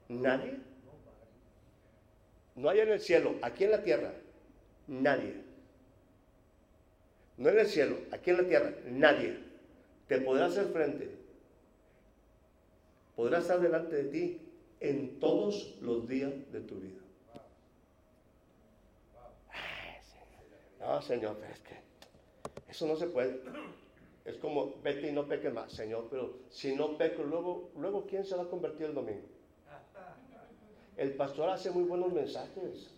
¿Nadie? 0.08 0.58
No 2.56 2.68
hay 2.68 2.80
en 2.80 2.90
el 2.90 3.00
cielo, 3.00 3.36
aquí 3.42 3.64
en 3.64 3.70
la 3.70 3.82
tierra, 3.82 4.12
nadie. 4.88 5.34
No 7.38 7.48
en 7.48 7.58
el 7.58 7.66
cielo, 7.66 7.96
aquí 8.10 8.30
en 8.30 8.36
la 8.36 8.46
tierra, 8.46 8.74
nadie 8.86 9.38
te 10.08 10.20
podrá 10.20 10.46
hacer 10.46 10.66
frente. 10.66 11.08
Podrá 13.16 13.38
estar 13.38 13.60
delante 13.60 13.96
de 13.96 14.04
ti 14.04 14.40
en 14.80 15.20
todos 15.20 15.78
los 15.80 16.08
días 16.08 16.32
de 16.52 16.60
tu 16.60 16.74
vida. 16.76 16.99
No, 20.90 21.00
Señor, 21.00 21.36
pero 21.38 21.52
es 21.52 21.60
que 21.60 21.74
eso 22.68 22.84
no 22.84 22.96
se 22.96 23.06
puede. 23.06 23.40
Es 24.24 24.36
como, 24.38 24.74
vete 24.82 25.08
y 25.08 25.12
no 25.12 25.24
peques 25.24 25.52
más, 25.52 25.72
Señor, 25.72 26.08
pero 26.10 26.38
si 26.50 26.74
no 26.74 26.98
peco, 26.98 27.22
luego, 27.22 27.70
luego 27.76 28.06
¿quién 28.06 28.24
se 28.24 28.34
va 28.34 28.42
a 28.42 28.48
convertir 28.48 28.86
el 28.86 28.94
domingo? 28.94 29.22
El 30.96 31.14
pastor 31.14 31.48
hace 31.48 31.70
muy 31.70 31.84
buenos 31.84 32.12
mensajes 32.12 32.90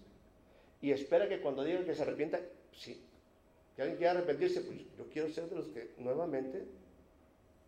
y 0.80 0.90
espera 0.90 1.28
que 1.28 1.42
cuando 1.42 1.64
diga 1.64 1.84
que 1.84 1.94
se 1.94 2.00
arrepienta, 2.00 2.40
sí, 2.72 3.04
que 3.76 3.82
alguien 3.82 3.98
quiera 3.98 4.12
arrepentirse, 4.12 4.62
pues 4.62 4.78
yo 4.96 5.04
quiero 5.12 5.28
ser 5.28 5.50
de 5.50 5.56
los 5.56 5.66
que 5.66 5.92
nuevamente 5.98 6.66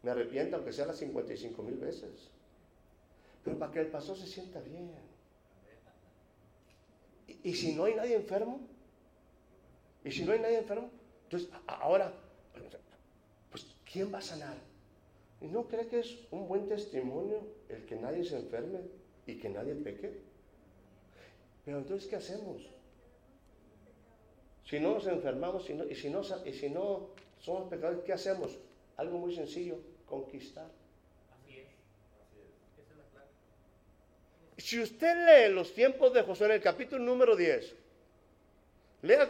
me 0.02 0.10
arrepienta, 0.10 0.56
aunque 0.56 0.72
sea 0.72 0.86
las 0.86 0.96
55 0.96 1.62
mil 1.62 1.76
veces. 1.76 2.30
Pero 3.44 3.58
para 3.58 3.72
que 3.72 3.80
el 3.80 3.88
pastor 3.88 4.16
se 4.16 4.26
sienta 4.26 4.58
bien. 4.60 4.90
Y 7.42 7.52
si 7.52 7.74
no 7.74 7.84
hay 7.84 7.94
nadie 7.94 8.16
enfermo, 8.16 8.73
y 10.04 10.12
si 10.12 10.24
no 10.24 10.32
hay 10.32 10.38
nadie 10.38 10.58
enfermo, 10.58 10.90
entonces 11.24 11.48
ahora, 11.66 12.12
pues 13.50 13.66
¿quién 13.90 14.12
va 14.12 14.18
a 14.18 14.22
sanar? 14.22 14.56
¿Y 15.40 15.46
no 15.46 15.66
cree 15.66 15.86
que 15.88 16.00
es 16.00 16.18
un 16.30 16.46
buen 16.46 16.68
testimonio 16.68 17.40
el 17.68 17.84
que 17.86 17.96
nadie 17.96 18.24
se 18.24 18.36
enferme 18.36 18.80
y 19.26 19.36
que 19.38 19.48
nadie 19.48 19.74
peque? 19.74 20.20
Pero 21.64 21.78
entonces, 21.78 22.08
¿qué 22.08 22.16
hacemos? 22.16 22.68
Si 24.64 24.78
no 24.78 24.94
nos 24.94 25.06
enfermamos 25.06 25.68
y, 25.68 25.94
si 25.94 26.10
no, 26.10 26.20
y 26.44 26.52
si 26.52 26.68
no 26.68 27.08
somos 27.40 27.68
pecadores, 27.68 28.04
¿qué 28.04 28.12
hacemos? 28.12 28.58
Algo 28.96 29.18
muy 29.18 29.34
sencillo, 29.34 29.78
conquistar. 30.06 30.70
Así 31.32 31.58
es. 31.58 31.66
Esa 32.78 32.92
es 32.92 32.98
la 32.98 33.04
clave. 33.10 33.28
Si 34.58 34.80
usted 34.80 35.14
lee 35.48 35.54
los 35.54 35.74
tiempos 35.74 36.12
de 36.12 36.22
Josué 36.22 36.46
en 36.46 36.52
el 36.52 36.62
capítulo 36.62 37.04
número 37.04 37.36
10, 37.36 37.83
lea 39.04 39.28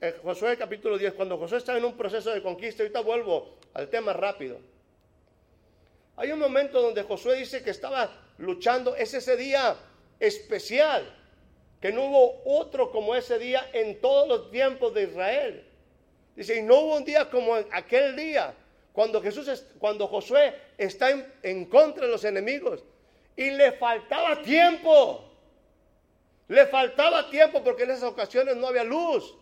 eh, 0.00 0.16
Josué 0.22 0.56
capítulo 0.56 0.98
10, 0.98 1.14
cuando 1.14 1.38
Josué 1.38 1.58
está 1.58 1.76
en 1.76 1.84
un 1.84 1.96
proceso 1.96 2.32
de 2.32 2.42
conquista, 2.42 2.82
ahorita 2.82 3.00
vuelvo 3.00 3.56
al 3.72 3.88
tema 3.88 4.12
rápido. 4.12 4.58
Hay 6.16 6.32
un 6.32 6.40
momento 6.40 6.82
donde 6.82 7.04
Josué 7.04 7.36
dice 7.36 7.62
que 7.62 7.70
estaba 7.70 8.10
luchando, 8.38 8.96
es 8.96 9.14
ese 9.14 9.36
día 9.36 9.76
especial 10.18 11.04
que 11.80 11.92
no 11.92 12.06
hubo 12.06 12.42
otro 12.44 12.90
como 12.90 13.14
ese 13.14 13.38
día 13.38 13.68
en 13.72 14.00
todos 14.00 14.26
los 14.26 14.50
tiempos 14.50 14.92
de 14.94 15.04
Israel. 15.04 15.64
Dice, 16.34 16.58
y 16.58 16.62
no 16.62 16.80
hubo 16.80 16.96
un 16.96 17.04
día 17.04 17.30
como 17.30 17.54
aquel 17.54 18.16
día, 18.16 18.52
cuando 18.92 19.22
Jesús, 19.22 19.64
cuando 19.78 20.08
Josué 20.08 20.54
está 20.76 21.10
en, 21.10 21.32
en 21.42 21.66
contra 21.66 22.06
de 22.06 22.10
los 22.10 22.24
enemigos 22.24 22.82
y 23.36 23.50
le 23.50 23.72
faltaba 23.72 24.42
tiempo. 24.42 25.30
Le 26.48 26.66
faltaba 26.66 27.30
tiempo 27.30 27.62
porque 27.62 27.84
en 27.84 27.92
esas 27.92 28.04
ocasiones 28.04 28.56
no 28.56 28.68
había 28.68 28.84
luz, 28.84 29.34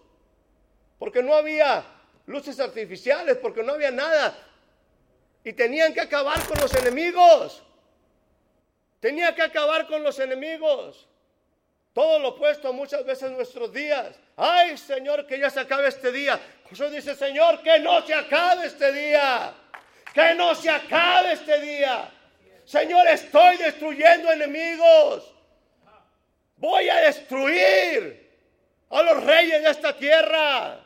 porque 0.98 1.22
no 1.22 1.34
había 1.34 1.84
luces 2.26 2.60
artificiales, 2.60 3.36
porque 3.38 3.62
no 3.62 3.72
había 3.72 3.90
nada. 3.90 4.36
Y 5.44 5.52
tenían 5.52 5.92
que 5.92 6.00
acabar 6.00 6.38
con 6.46 6.60
los 6.60 6.72
enemigos. 6.74 7.62
Tenía 9.00 9.34
que 9.34 9.42
acabar 9.42 9.88
con 9.88 10.04
los 10.04 10.18
enemigos. 10.20 11.08
Todo 11.92 12.20
lo 12.20 12.28
opuesto 12.28 12.72
muchas 12.72 13.04
veces 13.04 13.30
en 13.30 13.36
nuestros 13.36 13.72
días. 13.72 14.16
Ay, 14.36 14.78
Señor, 14.78 15.26
que 15.26 15.38
ya 15.38 15.50
se 15.50 15.60
acabe 15.60 15.88
este 15.88 16.12
día. 16.12 16.40
Jesús 16.68 16.90
dice, 16.92 17.14
Señor, 17.16 17.62
que 17.62 17.80
no 17.80 18.00
se 18.06 18.14
acabe 18.14 18.66
este 18.66 18.92
día. 18.92 19.52
Que 20.14 20.34
no 20.34 20.54
se 20.54 20.70
acabe 20.70 21.32
este 21.32 21.60
día. 21.60 22.10
Señor, 22.64 23.08
estoy 23.08 23.56
destruyendo 23.56 24.30
enemigos. 24.30 25.34
Voy 26.62 26.88
a 26.88 27.00
destruir 27.00 28.30
a 28.88 29.02
los 29.02 29.24
reyes 29.24 29.64
de 29.64 29.68
esta 29.68 29.96
tierra. 29.96 30.78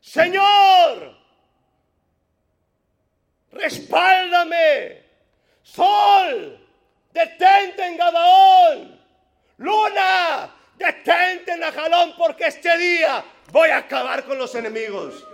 Señor, 0.00 1.14
respáldame. 3.52 5.02
Sol, 5.62 6.66
detente 7.12 7.84
en 7.84 7.98
Gabaón. 7.98 9.00
Luna, 9.58 10.54
detente 10.78 11.52
en 11.52 11.62
Ajalón 11.62 12.14
porque 12.16 12.46
este 12.46 12.74
día 12.78 13.22
voy 13.52 13.68
a 13.68 13.78
acabar 13.78 14.24
con 14.24 14.38
los 14.38 14.54
enemigos. 14.54 15.26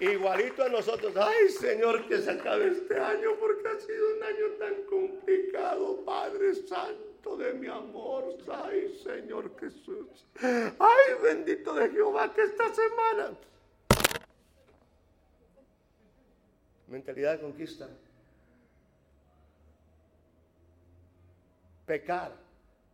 Igualito 0.00 0.64
a 0.64 0.68
nosotros, 0.70 1.14
ay 1.14 1.50
Señor, 1.50 2.08
que 2.08 2.22
se 2.22 2.30
acabe 2.30 2.68
este 2.68 2.98
año 2.98 3.36
porque 3.38 3.68
ha 3.68 3.78
sido 3.78 4.16
un 4.16 4.22
año 4.22 4.46
tan 4.58 4.82
complicado, 4.84 6.02
Padre 6.06 6.54
Santo 6.54 7.36
de 7.36 7.52
mi 7.52 7.66
amor, 7.66 8.34
ay 8.50 8.98
Señor 9.04 9.54
Jesús, 9.60 10.24
ay 10.40 11.14
bendito 11.22 11.74
de 11.74 11.90
Jehová 11.90 12.32
que 12.32 12.42
esta 12.44 12.74
semana. 12.74 13.36
Mentalidad 16.88 17.32
de 17.32 17.40
conquista. 17.40 17.86
Pecar 21.84 22.32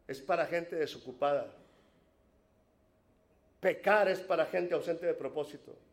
es 0.08 0.20
para 0.20 0.44
gente 0.46 0.74
desocupada. 0.74 1.54
Pecar 3.60 4.08
es 4.08 4.20
para 4.20 4.44
gente 4.46 4.74
ausente 4.74 5.06
de 5.06 5.14
propósito. 5.14 5.85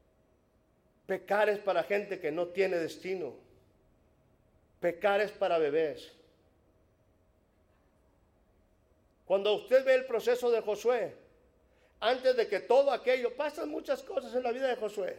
Pecar 1.06 1.50
es 1.50 1.60
para 1.60 1.84
gente 1.84 2.20
que 2.20 2.32
no 2.32 2.48
tiene 2.48 2.78
destino. 2.78 3.34
Pecar 4.80 5.22
es 5.22 5.32
para 5.32 5.58
bebés. 5.58 6.12
Cuando 9.26 9.54
usted 9.54 9.86
ve 9.86 9.96
el 9.96 10.06
proceso 10.06 10.52
de 10.52 10.62
Josué, 10.62 11.16
antes 12.00 12.36
de 12.36 12.48
que 12.48 12.60
todo 12.60 12.92
aquello, 12.92 13.36
pasan 13.36 13.70
muchas 13.70 14.04
cosas 14.04 14.36
en 14.36 14.44
la 14.44 14.52
vida 14.52 14.68
de 14.68 14.76
Josué. 14.76 15.18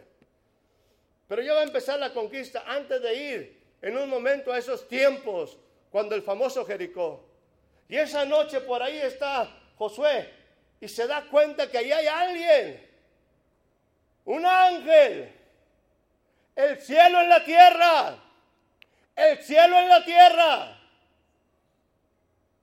Pero 1.27 1.43
ya 1.43 1.55
va 1.55 1.61
a 1.61 1.65
empezar 1.65 1.99
la 1.99 2.13
conquista 2.13 2.65
antes 2.67 3.01
de 3.01 3.15
ir 3.15 3.61
en 3.81 3.97
un 3.97 4.09
momento 4.09 4.53
a 4.53 4.59
esos 4.59 4.87
tiempos, 4.87 5.57
cuando 5.91 6.15
el 6.15 6.23
famoso 6.23 6.65
Jericó. 6.65 7.25
Y 7.89 7.97
esa 7.97 8.25
noche 8.25 8.61
por 8.61 8.83
ahí 8.83 8.99
está 8.99 9.51
Josué 9.77 10.29
y 10.81 10.89
se 10.89 11.07
da 11.07 11.25
cuenta 11.31 11.71
que 11.71 11.79
ahí 11.79 11.93
hay 11.93 12.07
alguien, 12.07 12.91
un 14.25 14.45
ángel, 14.45 15.33
el 16.57 16.79
cielo 16.79 17.21
en 17.21 17.29
la 17.29 17.45
tierra, 17.45 18.17
el 19.17 19.39
cielo 19.39 19.79
en 19.79 19.89
la 19.89 20.05
tierra, 20.05 20.81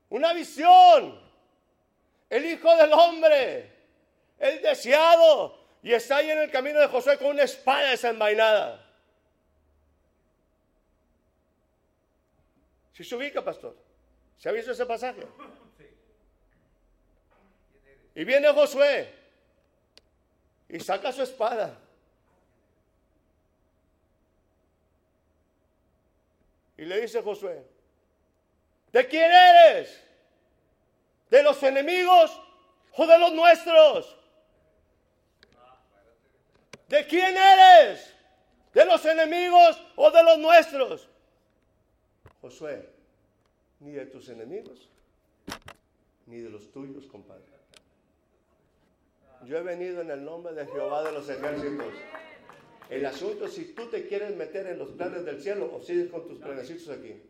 una 0.10 0.34
visión, 0.34 1.20
el 2.30 2.46
Hijo 2.46 2.76
del 2.76 2.94
Hombre, 2.94 3.72
el 4.40 4.62
deseado, 4.62 5.60
y 5.84 5.94
está 5.94 6.18
ahí 6.18 6.30
en 6.30 6.40
el 6.40 6.52
camino 6.52 6.80
de 6.80 6.88
Josué 6.88 7.18
con 7.18 7.28
una 7.28 7.44
espada 7.44 7.90
desenvainada. 7.90 8.88
Si 12.94 13.04
se 13.04 13.16
ubica, 13.16 13.44
pastor. 13.44 13.76
¿Se 14.38 14.50
ha 14.50 14.52
visto 14.52 14.72
ese 14.72 14.86
pasaje? 14.86 15.26
Y 18.14 18.24
viene 18.24 18.50
Josué 18.50 19.14
y 20.68 20.80
saca 20.80 21.12
su 21.12 21.24
espada. 21.24 21.78
Y 26.82 26.86
le 26.86 27.00
dice 27.00 27.22
Josué, 27.22 27.64
¿de 28.92 29.08
quién 29.08 29.32
eres? 29.32 30.04
¿De 31.30 31.44
los 31.44 31.62
enemigos 31.62 32.42
o 32.96 33.06
de 33.06 33.20
los 33.20 33.32
nuestros? 33.34 34.18
¿De 36.90 37.06
quién 37.06 37.38
eres? 37.38 38.16
¿De 38.74 38.84
los 38.84 39.06
enemigos 39.06 39.80
o 39.96 40.10
de 40.10 40.24
los 40.24 40.40
nuestros? 40.40 41.08
Josué, 42.42 42.90
ni 43.80 43.92
de 43.92 44.08
tus 44.08 44.30
enemigos, 44.30 44.90
ni 46.26 46.40
de 46.40 46.50
los 46.50 46.72
tuyos, 46.72 47.06
compadre. 47.06 47.46
Yo 49.44 49.56
he 49.56 49.62
venido 49.62 50.02
en 50.02 50.10
el 50.10 50.26
nombre 50.26 50.56
de 50.56 50.66
Jehová 50.66 51.04
de 51.04 51.12
los 51.12 51.30
ejércitos. 51.30 51.94
El 52.92 53.06
asunto 53.06 53.46
es 53.46 53.54
si 53.54 53.74
tú 53.74 53.86
te 53.86 54.06
quieres 54.06 54.36
meter 54.36 54.68
en 54.68 54.78
los 54.78 54.90
planes 54.90 55.24
del 55.24 55.42
cielo 55.42 55.74
o 55.74 55.82
sigues 55.82 56.12
con 56.12 56.28
tus 56.28 56.38
planecitos 56.40 56.90
aquí. 56.90 57.22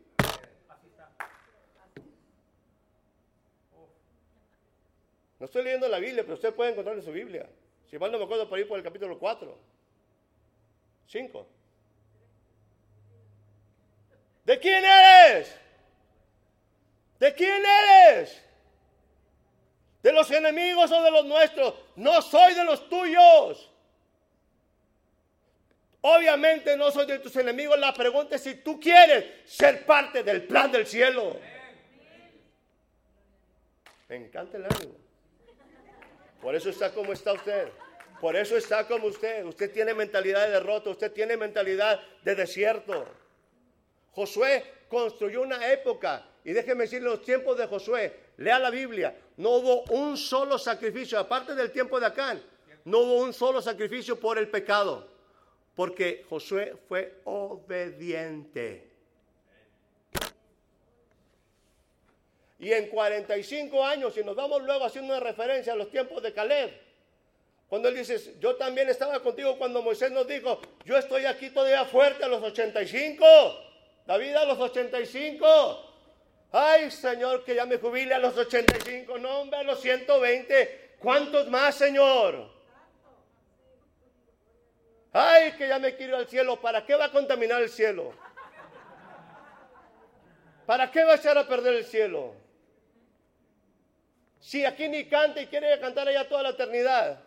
No 5.38 5.46
estoy 5.46 5.62
leyendo 5.62 5.86
la 5.86 6.00
Biblia, 6.00 6.24
pero 6.24 6.34
usted 6.34 6.52
puede 6.52 6.72
encontrar 6.72 6.96
en 6.96 7.04
su 7.04 7.12
Biblia. 7.12 7.48
Si 7.88 7.96
mal 7.96 8.10
no 8.10 8.18
me 8.18 8.24
acuerdo 8.24 8.48
por 8.48 8.58
ir 8.58 8.66
por 8.66 8.76
el 8.76 8.82
capítulo 8.82 9.16
4. 9.20 9.56
5. 11.06 11.46
¿De 14.44 14.58
quién 14.58 14.84
eres? 14.84 15.56
¿De 17.20 17.32
quién 17.34 17.62
eres? 17.64 18.42
¿De 20.02 20.12
los 20.12 20.28
enemigos 20.32 20.90
o 20.90 21.02
de 21.04 21.10
los 21.12 21.24
nuestros? 21.24 21.74
No 21.94 22.20
soy 22.20 22.54
de 22.54 22.64
los 22.64 22.88
tuyos. 22.88 23.71
Obviamente 26.02 26.76
no 26.76 26.90
soy 26.90 27.06
de 27.06 27.20
tus 27.20 27.34
enemigos. 27.36 27.78
La 27.78 27.94
pregunta 27.94 28.36
es 28.36 28.42
si 28.42 28.56
tú 28.56 28.78
quieres 28.78 29.24
ser 29.44 29.86
parte 29.86 30.22
del 30.22 30.42
plan 30.42 30.70
del 30.70 30.86
cielo. 30.86 31.38
Me 34.08 34.16
encanta 34.16 34.56
el 34.56 34.64
ánimo. 34.64 34.94
Por 36.40 36.54
eso 36.56 36.70
está 36.70 36.92
como 36.92 37.12
está 37.12 37.32
usted. 37.32 37.68
Por 38.20 38.36
eso 38.36 38.56
está 38.56 38.86
como 38.86 39.06
usted. 39.06 39.44
Usted 39.44 39.72
tiene 39.72 39.94
mentalidad 39.94 40.46
de 40.46 40.52
derrota. 40.52 40.90
Usted 40.90 41.12
tiene 41.12 41.36
mentalidad 41.36 42.00
de 42.22 42.34
desierto. 42.34 43.06
Josué 44.10 44.64
construyó 44.88 45.42
una 45.42 45.72
época. 45.72 46.26
Y 46.44 46.52
déjeme 46.52 46.84
decirle, 46.84 47.08
los 47.08 47.22
tiempos 47.22 47.56
de 47.56 47.68
Josué, 47.68 48.16
lea 48.38 48.58
la 48.58 48.70
Biblia, 48.70 49.16
no 49.36 49.50
hubo 49.50 49.82
un 49.84 50.16
solo 50.16 50.58
sacrificio, 50.58 51.18
aparte 51.18 51.54
del 51.54 51.70
tiempo 51.70 52.00
de 52.00 52.06
Acán, 52.06 52.42
no 52.84 52.98
hubo 52.98 53.22
un 53.22 53.32
solo 53.32 53.62
sacrificio 53.62 54.18
por 54.18 54.38
el 54.38 54.48
pecado, 54.48 55.08
porque 55.74 56.24
Josué 56.28 56.76
fue 56.88 57.20
obediente. 57.24 58.90
Y 62.58 62.72
en 62.72 62.88
45 62.88 63.84
años, 63.84 64.14
si 64.14 64.22
nos 64.22 64.36
vamos 64.36 64.62
luego 64.62 64.84
haciendo 64.84 65.12
una 65.12 65.24
referencia 65.24 65.72
a 65.72 65.76
los 65.76 65.90
tiempos 65.90 66.22
de 66.22 66.32
Caleb, 66.32 66.70
cuando 67.68 67.88
él 67.88 67.96
dice, 67.96 68.36
yo 68.38 68.54
también 68.54 68.88
estaba 68.88 69.20
contigo 69.20 69.56
cuando 69.56 69.82
Moisés 69.82 70.12
nos 70.12 70.28
dijo, 70.28 70.60
yo 70.84 70.96
estoy 70.96 71.24
aquí 71.24 71.50
todavía 71.50 71.84
fuerte 71.86 72.22
a 72.22 72.28
los 72.28 72.42
85. 72.42 73.24
David 74.06 74.34
a 74.34 74.44
los 74.44 74.60
85. 74.60 75.92
Ay, 76.52 76.90
Señor, 76.90 77.44
que 77.44 77.54
ya 77.54 77.64
me 77.64 77.78
jubile 77.78 78.14
a 78.14 78.18
los 78.18 78.36
85. 78.36 79.18
No, 79.18 79.40
hombre, 79.40 79.58
a 79.58 79.62
los 79.62 79.80
120. 79.80 80.96
¿Cuántos 81.00 81.48
más, 81.48 81.74
Señor? 81.74 82.48
Ay, 85.12 85.52
que 85.52 85.68
ya 85.68 85.78
me 85.78 85.94
quiero 85.94 86.16
al 86.16 86.26
cielo. 86.26 86.60
¿Para 86.60 86.84
qué 86.86 86.94
va 86.94 87.06
a 87.06 87.12
contaminar 87.12 87.62
el 87.62 87.68
cielo? 87.68 88.12
¿Para 90.64 90.90
qué 90.90 91.04
va 91.04 91.12
a 91.12 91.16
echar 91.16 91.36
a 91.36 91.46
perder 91.46 91.74
el 91.74 91.84
cielo? 91.84 92.34
Si 94.40 94.64
aquí 94.64 94.88
ni 94.88 95.04
canta 95.04 95.40
y 95.42 95.46
quiere 95.46 95.78
cantar 95.78 96.08
allá 96.08 96.28
toda 96.28 96.44
la 96.44 96.48
eternidad. 96.50 97.20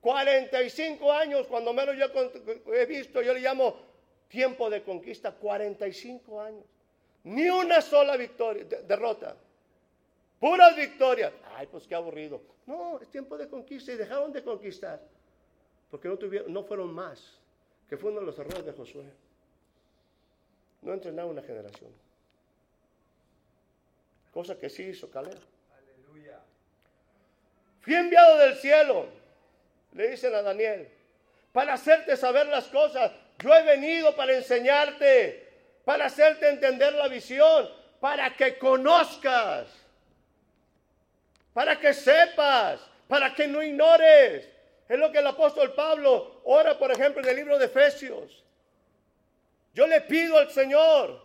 45 0.00 1.10
años, 1.10 1.46
cuando 1.46 1.72
menos 1.72 1.96
yo 1.96 2.06
he 2.74 2.84
visto, 2.84 3.22
yo 3.22 3.32
le 3.32 3.40
llamo 3.40 3.74
tiempo 4.28 4.68
de 4.68 4.82
conquista, 4.82 5.32
45 5.32 6.42
años. 6.42 6.64
Ni 7.24 7.48
una 7.48 7.80
sola 7.80 8.18
victoria, 8.18 8.64
derrota. 8.64 9.34
Puras 10.44 10.76
victorias. 10.76 11.32
Ay, 11.56 11.66
pues 11.66 11.86
qué 11.86 11.94
aburrido. 11.94 12.42
No, 12.66 13.00
es 13.00 13.08
tiempo 13.08 13.38
de 13.38 13.48
conquista 13.48 13.92
y 13.92 13.96
dejaron 13.96 14.30
de 14.30 14.44
conquistar. 14.44 15.00
Porque 15.90 16.06
no, 16.06 16.18
tuvieron, 16.18 16.52
no 16.52 16.62
fueron 16.64 16.92
más, 16.92 17.38
que 17.88 17.96
fue 17.96 18.10
uno 18.10 18.20
de 18.20 18.26
los 18.26 18.38
errores 18.38 18.62
de 18.66 18.72
Josué. 18.72 19.04
No 20.82 20.92
entrenaron 20.92 21.30
una 21.30 21.40
generación. 21.40 21.90
Cosa 24.34 24.58
que 24.58 24.68
sí 24.68 24.82
hizo 24.82 25.08
Caleb. 25.10 25.38
Aleluya. 25.78 26.38
Fui 27.80 27.94
enviado 27.94 28.36
del 28.36 28.56
cielo 28.56 29.06
le 29.94 30.10
dicen 30.10 30.34
a 30.34 30.42
Daniel, 30.42 30.88
para 31.52 31.72
hacerte 31.72 32.18
saber 32.18 32.48
las 32.48 32.66
cosas. 32.66 33.12
Yo 33.42 33.54
he 33.54 33.62
venido 33.62 34.14
para 34.14 34.36
enseñarte, 34.36 35.48
para 35.86 36.04
hacerte 36.06 36.50
entender 36.50 36.92
la 36.92 37.08
visión, 37.08 37.70
para 37.98 38.36
que 38.36 38.58
conozcas, 38.58 39.83
para 41.54 41.80
que 41.80 41.94
sepas, 41.94 42.80
para 43.08 43.34
que 43.34 43.46
no 43.46 43.62
ignores. 43.62 44.46
Es 44.86 44.98
lo 44.98 45.10
que 45.10 45.20
el 45.20 45.26
apóstol 45.26 45.72
Pablo 45.72 46.42
ora, 46.44 46.76
por 46.76 46.90
ejemplo, 46.90 47.22
en 47.22 47.28
el 47.30 47.36
libro 47.36 47.58
de 47.58 47.66
Efesios. 47.66 48.44
Yo 49.72 49.86
le 49.86 50.02
pido 50.02 50.36
al 50.36 50.50
Señor, 50.50 51.22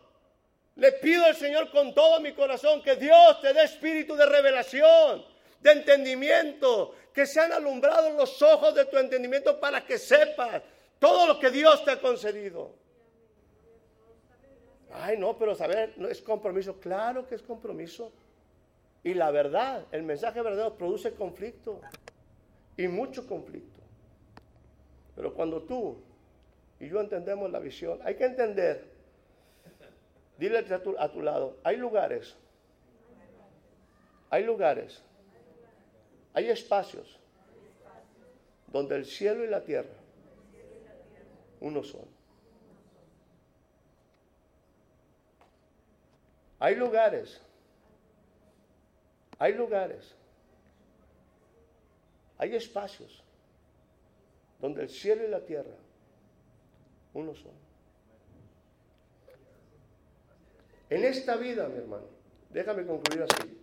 le 0.76 0.94
pido 0.94 1.26
al 1.26 1.36
Señor 1.36 1.70
con 1.72 1.94
todo 1.94 2.22
mi 2.22 2.32
corazón 2.34 2.82
que 2.82 2.96
Dios 2.96 3.42
te 3.42 3.54
dé 3.54 3.63
espíritu 3.63 4.15
de 4.15 4.26
revelación, 4.26 5.26
de 5.60 5.72
entendimiento, 5.72 6.96
que 7.13 7.26
se 7.26 7.42
han 7.42 7.52
alumbrado 7.52 8.12
los 8.12 8.42
ojos 8.42 8.74
de 8.76 8.86
tu 8.86 8.98
entendimiento 8.98 9.60
para 9.60 9.86
que 9.86 9.98
sepas 9.98 10.62
todo 11.00 11.28
lo 11.28 11.39
que 11.39 11.50
Dios 11.50 11.84
te 11.84 11.92
ha 11.92 12.00
concedido. 12.00 12.72
Ay, 14.92 15.18
no, 15.18 15.38
pero 15.38 15.54
saber 15.54 15.94
es 16.10 16.22
compromiso. 16.22 16.80
Claro 16.80 17.28
que 17.28 17.36
es 17.36 17.42
compromiso. 17.42 18.12
Y 19.04 19.14
la 19.14 19.32
verdad, 19.32 19.86
el 19.92 20.04
mensaje 20.04 20.42
verdadero 20.42 20.78
produce 20.78 21.14
conflicto. 21.14 21.82
Y 22.78 22.88
mucho 22.88 23.28
conflicto. 23.28 23.82
Pero 25.16 25.34
cuando 25.34 25.64
tú 25.64 25.98
y 26.80 26.88
yo 26.88 27.02
entendemos 27.02 27.52
la 27.52 27.60
visión, 27.60 28.00
hay 28.04 28.16
que 28.16 28.26
entender. 28.26 28.86
Dile 30.38 30.60
a 30.60 30.82
tu, 30.82 30.98
a 30.98 31.12
tu 31.12 31.22
lado, 31.22 31.58
hay 31.64 31.76
lugares. 31.76 32.36
Hay 34.30 34.44
lugares 34.44 35.04
hay 36.34 36.50
espacios 36.50 37.20
donde 38.68 38.96
el 38.96 39.06
cielo 39.06 39.44
y 39.44 39.48
la 39.48 39.64
tierra 39.64 39.90
uno 41.60 41.84
son. 41.84 42.06
Hay 46.60 46.76
lugares, 46.76 47.42
hay 49.39 49.54
lugares, 49.54 50.13
hay 52.38 52.56
espacios 52.56 53.23
donde 54.60 54.84
el 54.84 54.89
cielo 54.89 55.25
y 55.25 55.30
la 55.30 55.39
tierra 55.39 55.75
uno 57.13 57.34
son. 57.34 57.52
En 60.89 61.04
esta 61.04 61.36
vida, 61.38 61.67
mi 61.69 61.78
hermano, 61.78 62.06
déjame 62.49 62.86
concluir 62.86 63.23
así. 63.23 63.58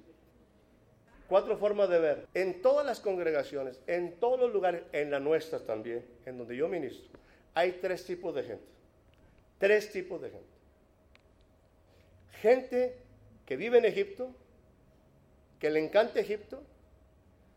Cuatro 1.28 1.56
formas 1.58 1.88
de 1.88 1.98
ver. 1.98 2.26
En 2.34 2.62
todas 2.62 2.86
las 2.86 3.00
congregaciones, 3.00 3.80
en 3.86 4.18
todos 4.20 4.38
los 4.38 4.52
lugares, 4.52 4.84
en 4.92 5.10
la 5.10 5.18
nuestra 5.18 5.58
también, 5.58 6.04
en 6.24 6.38
donde 6.38 6.56
yo 6.56 6.68
ministro, 6.68 7.18
hay 7.54 7.72
tres 7.72 8.04
tipos 8.04 8.34
de 8.34 8.44
gente. 8.44 8.68
Tres 9.58 9.90
tipos 9.90 10.22
de 10.22 10.30
gente. 10.30 10.46
Gente 12.40 12.96
que 13.44 13.56
vive 13.56 13.78
en 13.78 13.86
Egipto, 13.86 14.30
que 15.58 15.70
le 15.70 15.84
encanta 15.84 16.20
Egipto, 16.20 16.62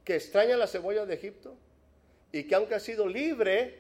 que 0.04 0.16
extraña 0.16 0.58
la 0.58 0.68
cebolla 0.68 1.06
de 1.06 1.16
Egipto 1.16 1.56
y 2.32 2.44
que 2.44 2.56
aunque 2.56 2.76
ha 2.76 2.80
sido 2.80 3.08
libre, 3.08 3.80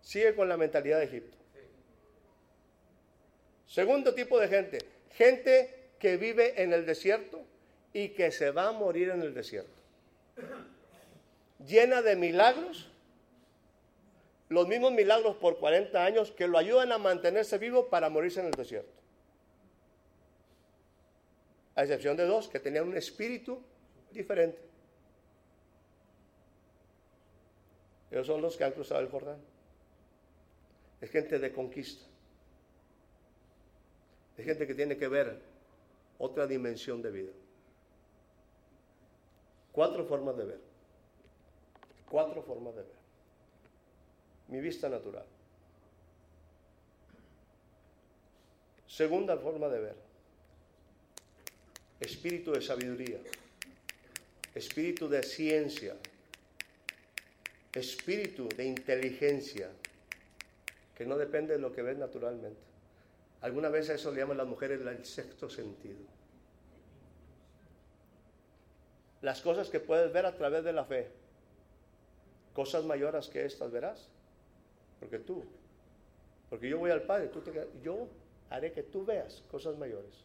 sigue 0.00 0.34
con 0.34 0.48
la 0.48 0.56
mentalidad 0.56 0.98
de 0.98 1.04
Egipto. 1.04 1.36
Segundo 3.66 4.14
tipo 4.14 4.38
de 4.38 4.48
gente, 4.48 4.78
gente 5.10 5.90
que 5.98 6.16
vive 6.16 6.62
en 6.62 6.72
el 6.72 6.86
desierto, 6.86 7.44
y 7.96 8.10
que 8.10 8.30
se 8.30 8.50
va 8.50 8.68
a 8.68 8.72
morir 8.72 9.08
en 9.08 9.22
el 9.22 9.32
desierto. 9.32 9.70
Llena 11.66 12.02
de 12.02 12.14
milagros, 12.14 12.90
los 14.50 14.68
mismos 14.68 14.92
milagros 14.92 15.36
por 15.36 15.56
40 15.56 16.04
años 16.04 16.30
que 16.30 16.46
lo 16.46 16.58
ayudan 16.58 16.92
a 16.92 16.98
mantenerse 16.98 17.56
vivo 17.56 17.88
para 17.88 18.10
morirse 18.10 18.40
en 18.40 18.46
el 18.48 18.52
desierto. 18.52 18.92
A 21.76 21.82
excepción 21.82 22.16
de 22.16 22.24
dos 22.24 22.48
que 22.48 22.58
tenían 22.58 22.88
un 22.88 22.96
espíritu 22.96 23.62
diferente. 24.10 24.58
Ellos 28.10 28.26
son 28.26 28.40
los 28.40 28.56
que 28.56 28.64
han 28.64 28.72
cruzado 28.72 29.00
el 29.00 29.10
Jordán. 29.10 29.38
Es 31.00 31.10
gente 31.10 31.38
de 31.38 31.52
conquista. 31.52 32.04
Es 34.38 34.44
gente 34.44 34.66
que 34.66 34.74
tiene 34.74 34.96
que 34.96 35.08
ver 35.08 35.40
otra 36.18 36.46
dimensión 36.46 37.02
de 37.02 37.10
vida. 37.10 37.32
Cuatro 39.72 40.04
formas 40.06 40.36
de 40.38 40.44
ver. 40.44 40.60
Cuatro 42.10 42.42
formas 42.42 42.74
de 42.74 42.82
ver. 42.82 42.96
Mi 44.48 44.60
vista 44.60 44.88
natural. 44.88 45.26
Segunda 48.86 49.36
forma 49.36 49.68
de 49.68 49.80
ver. 49.80 50.05
Espíritu 52.00 52.52
de 52.52 52.60
sabiduría, 52.60 53.18
espíritu 54.54 55.08
de 55.08 55.22
ciencia, 55.22 55.96
espíritu 57.72 58.48
de 58.48 58.64
inteligencia, 58.64 59.70
que 60.94 61.04
no 61.04 61.16
depende 61.18 61.54
de 61.54 61.60
lo 61.60 61.72
que 61.72 61.82
ves 61.82 61.98
naturalmente. 61.98 62.60
Alguna 63.42 63.68
vez 63.68 63.90
a 63.90 63.94
eso 63.94 64.10
le 64.10 64.20
llaman 64.20 64.38
las 64.38 64.46
mujeres 64.46 64.80
el 64.80 65.04
sexto 65.04 65.48
sentido. 65.50 65.98
Las 69.22 69.40
cosas 69.40 69.68
que 69.68 69.80
puedes 69.80 70.12
ver 70.12 70.26
a 70.26 70.36
través 70.36 70.64
de 70.64 70.72
la 70.72 70.84
fe, 70.84 71.08
cosas 72.54 72.84
mayores 72.84 73.28
que 73.28 73.44
estas 73.44 73.70
verás, 73.70 74.08
porque 75.00 75.18
tú, 75.18 75.44
porque 76.48 76.68
yo 76.68 76.78
voy 76.78 76.90
al 76.90 77.02
Padre, 77.02 77.28
tú 77.28 77.40
te, 77.40 77.68
yo 77.82 78.08
haré 78.50 78.72
que 78.72 78.82
tú 78.82 79.04
veas 79.04 79.42
cosas 79.50 79.76
mayores. 79.76 80.24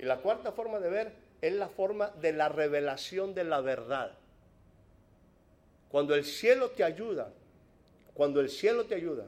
Y 0.00 0.06
la 0.06 0.16
cuarta 0.16 0.52
forma 0.52 0.80
de 0.80 0.88
ver 0.88 1.12
es 1.42 1.52
la 1.52 1.68
forma 1.68 2.08
de 2.08 2.32
la 2.32 2.48
revelación 2.48 3.34
de 3.34 3.44
la 3.44 3.60
verdad. 3.60 4.16
Cuando 5.90 6.14
el 6.14 6.24
cielo 6.24 6.70
te 6.70 6.82
ayuda, 6.82 7.30
cuando 8.14 8.40
el 8.40 8.48
cielo 8.48 8.86
te 8.86 8.94
ayuda, 8.94 9.26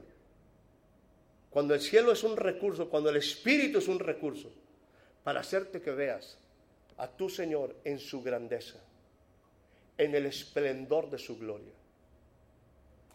cuando 1.51 1.75
el 1.75 1.79
cielo 1.79 2.11
es 2.11 2.23
un 2.23 2.35
recurso, 2.35 2.89
cuando 2.89 3.11
el 3.11 3.17
Espíritu 3.17 3.77
es 3.77 3.87
un 3.87 3.99
recurso, 3.99 4.51
para 5.23 5.41
hacerte 5.41 5.79
que 5.79 5.91
veas 5.91 6.39
a 6.97 7.07
tu 7.07 7.29
Señor 7.29 7.75
en 7.83 7.99
su 7.99 8.23
grandeza, 8.23 8.79
en 9.95 10.15
el 10.15 10.25
esplendor 10.25 11.07
de 11.11 11.19
su 11.19 11.37
gloria, 11.37 11.73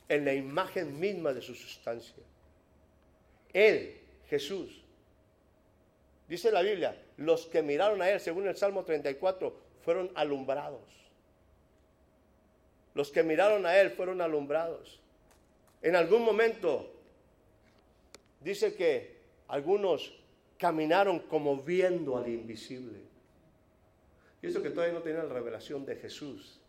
en 0.09 0.25
la 0.25 0.33
imagen 0.33 1.01
misma 1.01 1.33
de 1.33 1.42
su 1.42 1.57
sustancia. 1.57 2.23
Él, 3.53 4.01
Jesús, 4.29 4.81
dice 6.29 6.53
la 6.53 6.62
Biblia, 6.62 6.97
los 7.19 7.47
que 7.47 7.63
miraron 7.63 8.01
a 8.01 8.11
Él, 8.11 8.21
según 8.21 8.47
el 8.47 8.57
Salmo 8.57 8.85
34, 8.85 9.55
fueron 9.83 10.11
alumbrados. 10.15 10.81
Los 12.95 13.11
que 13.11 13.23
miraron 13.23 13.67
a 13.67 13.77
Él 13.77 13.91
fueron 13.91 14.21
alumbrados. 14.21 15.01
En 15.83 15.97
algún 15.97 16.23
momento 16.23 16.93
dice 18.41 18.75
que 18.75 19.19
algunos 19.49 20.15
caminaron 20.59 21.21
como 21.21 21.57
viendo 21.57 22.17
al 22.17 22.29
invisible. 22.29 23.01
Y 24.41 24.47
eso 24.47 24.63
que 24.63 24.71
todavía 24.71 24.95
no 24.95 25.03
tenían 25.03 25.29
la 25.29 25.35
revelación 25.35 25.85
de 25.85 25.97
Jesús, 25.97 26.61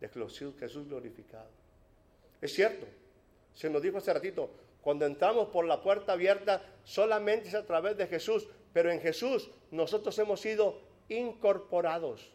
de 0.00 0.08
Jesús 0.08 0.88
glorificado. 0.88 1.50
Es 2.40 2.52
cierto, 2.52 2.86
se 3.54 3.70
nos 3.70 3.82
dijo 3.82 3.98
hace 3.98 4.12
ratito, 4.12 4.50
cuando 4.80 5.06
entramos 5.06 5.48
por 5.48 5.64
la 5.64 5.82
puerta 5.82 6.12
abierta 6.12 6.62
solamente 6.82 7.48
es 7.48 7.54
a 7.54 7.66
través 7.66 7.96
de 7.96 8.06
Jesús, 8.06 8.48
pero 8.72 8.90
en 8.90 9.00
Jesús 9.00 9.50
nosotros 9.70 10.18
hemos 10.18 10.40
sido 10.40 10.80
incorporados. 11.08 12.32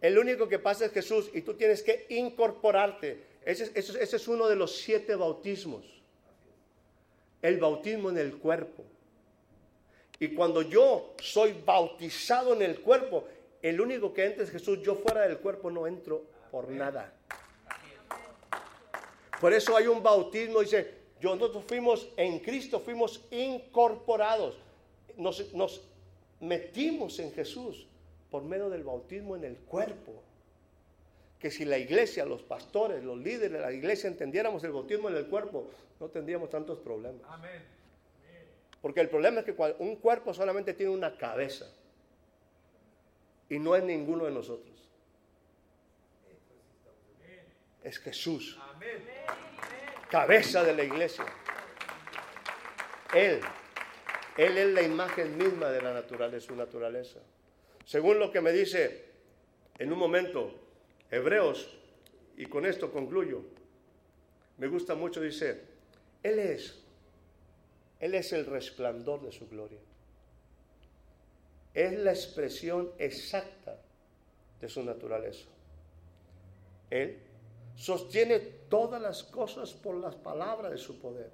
El 0.00 0.18
único 0.18 0.48
que 0.48 0.58
pasa 0.58 0.86
es 0.86 0.92
Jesús 0.92 1.30
y 1.34 1.42
tú 1.42 1.54
tienes 1.54 1.82
que 1.82 2.06
incorporarte. 2.10 3.24
Ese, 3.44 3.70
ese, 3.74 4.16
es 4.16 4.28
uno 4.28 4.46
de 4.48 4.56
los 4.56 4.76
siete 4.76 5.14
bautismos. 5.16 5.84
El 7.42 7.58
bautismo 7.58 8.10
en 8.10 8.18
el 8.18 8.36
cuerpo. 8.36 8.84
Y 10.18 10.28
cuando 10.28 10.62
yo 10.62 11.14
soy 11.20 11.54
bautizado 11.64 12.54
en 12.54 12.62
el 12.62 12.80
cuerpo, 12.80 13.24
el 13.62 13.80
único 13.80 14.12
que 14.12 14.26
entra 14.26 14.44
es 14.44 14.50
Jesús. 14.50 14.80
Yo 14.82 14.94
fuera 14.94 15.22
del 15.22 15.38
cuerpo 15.38 15.70
no 15.70 15.86
entro 15.86 16.24
por 16.50 16.68
nada. 16.68 17.12
Por 19.40 19.52
eso 19.52 19.76
hay 19.76 19.86
un 19.86 20.02
bautismo, 20.02 20.60
dice, 20.60 20.94
yo, 21.20 21.34
nosotros 21.34 21.64
fuimos 21.66 22.08
en 22.16 22.40
Cristo, 22.40 22.80
fuimos 22.80 23.24
incorporados. 23.30 24.56
Nos, 25.16 25.52
nos 25.54 25.82
metimos 26.40 27.18
en 27.18 27.32
Jesús 27.32 27.86
por 28.30 28.42
medio 28.42 28.68
del 28.68 28.84
bautismo 28.84 29.36
en 29.36 29.44
el 29.44 29.56
cuerpo. 29.56 30.12
Que 31.38 31.50
si 31.50 31.64
la 31.64 31.78
iglesia, 31.78 32.24
los 32.24 32.42
pastores, 32.42 33.02
los 33.02 33.18
líderes 33.18 33.52
de 33.52 33.60
la 33.60 33.72
iglesia 33.72 34.08
entendiéramos 34.08 34.62
el 34.64 34.72
bautismo 34.72 35.08
en 35.08 35.16
el 35.16 35.26
cuerpo, 35.26 35.66
no 36.00 36.08
tendríamos 36.08 36.50
tantos 36.50 36.78
problemas. 36.78 37.22
Porque 38.82 39.00
el 39.00 39.08
problema 39.08 39.40
es 39.40 39.46
que 39.46 39.74
un 39.78 39.96
cuerpo 39.96 40.34
solamente 40.34 40.74
tiene 40.74 40.92
una 40.92 41.16
cabeza 41.16 41.66
y 43.48 43.58
no 43.58 43.74
es 43.74 43.84
ninguno 43.84 44.24
de 44.24 44.32
nosotros. 44.32 44.74
Es 47.82 47.98
Jesús. 47.98 48.58
Cabeza 50.10 50.62
de 50.62 50.74
la 50.74 50.84
iglesia. 50.84 51.24
Él. 53.14 53.40
Él 54.36 54.58
es 54.58 54.74
la 54.74 54.82
imagen 54.82 55.36
misma 55.38 55.70
de 55.70 55.80
la 55.80 55.94
naturaleza, 55.94 56.46
su 56.46 56.56
naturaleza. 56.56 57.20
Según 57.84 58.18
lo 58.18 58.30
que 58.30 58.40
me 58.40 58.52
dice 58.52 59.06
en 59.78 59.92
un 59.92 59.98
momento 59.98 60.52
Hebreos, 61.10 61.78
y 62.36 62.46
con 62.46 62.66
esto 62.66 62.92
concluyo, 62.92 63.42
me 64.58 64.68
gusta 64.68 64.94
mucho, 64.94 65.20
dice, 65.20 65.62
Él 66.22 66.38
es, 66.38 66.82
Él 68.00 68.14
es 68.14 68.32
el 68.32 68.46
resplandor 68.46 69.22
de 69.22 69.32
su 69.32 69.48
gloria. 69.48 69.80
Es 71.72 71.92
la 71.98 72.10
expresión 72.10 72.90
exacta 72.98 73.78
de 74.60 74.68
su 74.68 74.82
naturaleza. 74.82 75.46
Él 76.90 77.18
sostiene 77.76 78.40
todas 78.40 79.00
las 79.00 79.22
cosas 79.22 79.72
por 79.72 79.96
las 79.96 80.16
palabras 80.16 80.72
de 80.72 80.78
su 80.78 80.98
poder. 80.98 81.30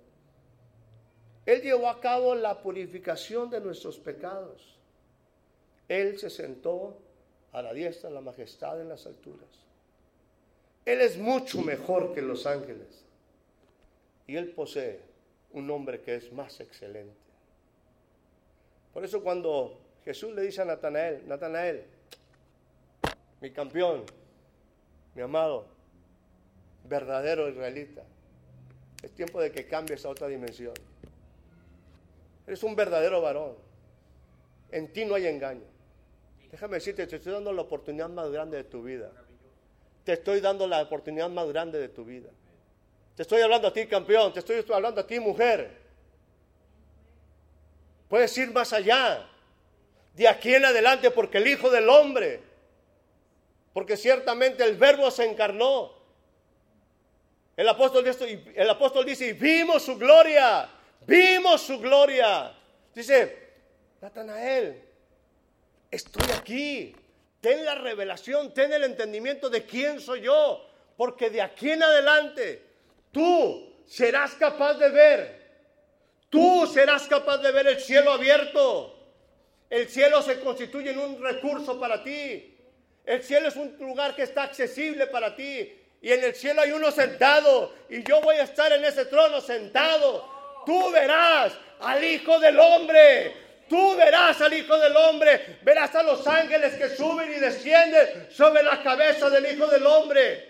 Él 1.46 1.62
llevó 1.62 1.88
a 1.88 2.00
cabo 2.00 2.34
la 2.34 2.60
purificación 2.60 3.48
de 3.50 3.60
nuestros 3.60 3.98
pecados. 3.98 4.76
Él 5.88 6.18
se 6.18 6.30
sentó 6.30 6.98
a 7.52 7.62
la 7.62 7.72
diestra 7.72 8.08
de 8.08 8.14
la 8.14 8.20
majestad 8.20 8.80
en 8.80 8.88
las 8.88 9.06
alturas. 9.06 9.48
Él 10.84 11.00
es 11.00 11.16
mucho 11.16 11.62
mejor 11.62 12.12
que 12.12 12.22
los 12.22 12.46
ángeles. 12.46 13.04
Y 14.26 14.36
Él 14.36 14.50
posee 14.50 15.00
un 15.52 15.66
nombre 15.66 16.00
que 16.00 16.16
es 16.16 16.32
más 16.32 16.60
excelente. 16.60 17.14
Por 18.92 19.04
eso 19.04 19.22
cuando 19.22 19.78
Jesús 20.04 20.34
le 20.34 20.42
dice 20.42 20.62
a 20.62 20.64
Natanael, 20.64 21.26
Natanael, 21.26 21.84
mi 23.40 23.50
campeón, 23.50 24.04
mi 25.14 25.22
amado, 25.22 25.66
verdadero 26.84 27.48
israelita, 27.48 28.02
es 29.02 29.10
tiempo 29.12 29.40
de 29.40 29.50
que 29.50 29.66
cambies 29.66 30.04
a 30.04 30.10
otra 30.10 30.28
dimensión. 30.28 30.74
Eres 32.46 32.62
un 32.62 32.76
verdadero 32.76 33.20
varón. 33.20 33.56
En 34.70 34.92
ti 34.92 35.04
no 35.04 35.14
hay 35.14 35.26
engaño. 35.26 35.64
Déjame 36.50 36.74
decirte, 36.74 37.06
te 37.06 37.16
estoy 37.16 37.32
dando 37.32 37.52
la 37.52 37.62
oportunidad 37.62 38.08
más 38.08 38.30
grande 38.30 38.58
de 38.58 38.64
tu 38.64 38.82
vida. 38.82 39.10
Te 40.04 40.14
estoy 40.14 40.40
dando 40.40 40.66
la 40.66 40.82
oportunidad 40.82 41.30
más 41.30 41.48
grande 41.48 41.78
de 41.78 41.88
tu 41.88 42.04
vida. 42.04 42.28
Te 43.16 43.22
estoy 43.22 43.40
hablando 43.42 43.68
a 43.68 43.72
ti, 43.72 43.86
campeón. 43.86 44.32
Te 44.32 44.40
estoy 44.40 44.64
hablando 44.72 45.00
a 45.00 45.06
ti, 45.06 45.20
mujer. 45.20 45.78
Puedes 48.08 48.36
ir 48.36 48.52
más 48.52 48.72
allá. 48.72 49.28
De 50.14 50.28
aquí 50.28 50.54
en 50.54 50.64
adelante, 50.64 51.10
porque 51.10 51.38
el 51.38 51.46
Hijo 51.46 51.70
del 51.70 51.88
Hombre, 51.88 52.42
porque 53.72 53.96
ciertamente 53.96 54.62
el 54.64 54.76
Verbo 54.76 55.10
se 55.10 55.24
encarnó. 55.24 56.01
El 57.62 57.68
apóstol, 57.68 58.04
dice, 58.04 58.42
el 58.56 58.68
apóstol 58.68 59.06
dice, 59.06 59.34
vimos 59.34 59.84
su 59.84 59.96
gloria, 59.96 60.68
vimos 61.06 61.62
su 61.62 61.78
gloria. 61.78 62.52
Dice, 62.92 63.50
Natanael, 64.00 64.82
estoy 65.88 66.28
aquí. 66.36 66.96
Ten 67.40 67.64
la 67.64 67.76
revelación, 67.76 68.52
ten 68.52 68.72
el 68.72 68.82
entendimiento 68.82 69.48
de 69.48 69.64
quién 69.64 70.00
soy 70.00 70.22
yo, 70.22 70.68
porque 70.96 71.30
de 71.30 71.40
aquí 71.40 71.70
en 71.70 71.84
adelante 71.84 72.64
tú 73.12 73.76
serás 73.86 74.34
capaz 74.34 74.74
de 74.74 74.88
ver, 74.88 75.50
tú 76.30 76.66
serás 76.66 77.06
capaz 77.06 77.38
de 77.38 77.52
ver 77.52 77.68
el 77.68 77.78
cielo 77.78 78.10
abierto. 78.10 78.98
El 79.70 79.88
cielo 79.88 80.20
se 80.20 80.40
constituye 80.40 80.90
en 80.90 80.98
un 80.98 81.22
recurso 81.22 81.78
para 81.78 82.02
ti. 82.02 82.58
El 83.04 83.22
cielo 83.22 83.46
es 83.46 83.54
un 83.54 83.76
lugar 83.78 84.16
que 84.16 84.24
está 84.24 84.42
accesible 84.42 85.06
para 85.06 85.36
ti. 85.36 85.78
Y 86.02 86.12
en 86.12 86.22
el 86.24 86.34
cielo 86.34 86.60
hay 86.60 86.72
uno 86.72 86.90
sentado. 86.90 87.72
Y 87.88 88.02
yo 88.02 88.20
voy 88.20 88.36
a 88.36 88.42
estar 88.42 88.70
en 88.72 88.84
ese 88.84 89.06
trono 89.06 89.40
sentado. 89.40 90.62
Tú 90.66 90.90
verás 90.90 91.54
al 91.80 92.04
Hijo 92.04 92.38
del 92.38 92.58
Hombre 92.58 93.42
Tú 93.72 93.96
verás 93.96 94.38
al 94.42 94.52
Hijo 94.52 94.76
del 94.78 94.94
Hombre, 94.94 95.58
verás 95.62 95.94
a 95.94 96.02
los 96.02 96.26
ángeles 96.26 96.74
que 96.74 96.90
suben 96.90 97.32
y 97.32 97.40
descienden 97.40 98.30
sobre 98.30 98.62
la 98.62 98.82
cabeza 98.82 99.30
del 99.30 99.46
Hijo 99.46 99.66
del 99.66 99.86
Hombre. 99.86 100.46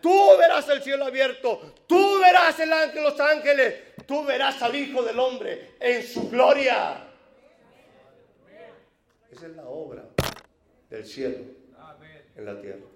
Tú 0.00 0.30
verás 0.38 0.66
el 0.70 0.80
cielo 0.82 1.04
abierto, 1.04 1.74
tú 1.86 2.18
verás 2.18 2.58
el 2.58 2.72
ángel, 2.72 3.02
los 3.02 3.20
ángeles, 3.20 3.96
tú 4.06 4.24
verás 4.24 4.62
al 4.62 4.74
Hijo 4.74 5.02
del 5.02 5.18
Hombre 5.18 5.74
en 5.78 6.02
su 6.02 6.30
gloria. 6.30 7.06
Esa 9.30 9.46
es 9.46 9.52
la 9.54 9.66
obra 9.66 10.04
del 10.88 11.04
cielo 11.04 11.44
en 12.34 12.44
la 12.46 12.58
tierra. 12.58 12.95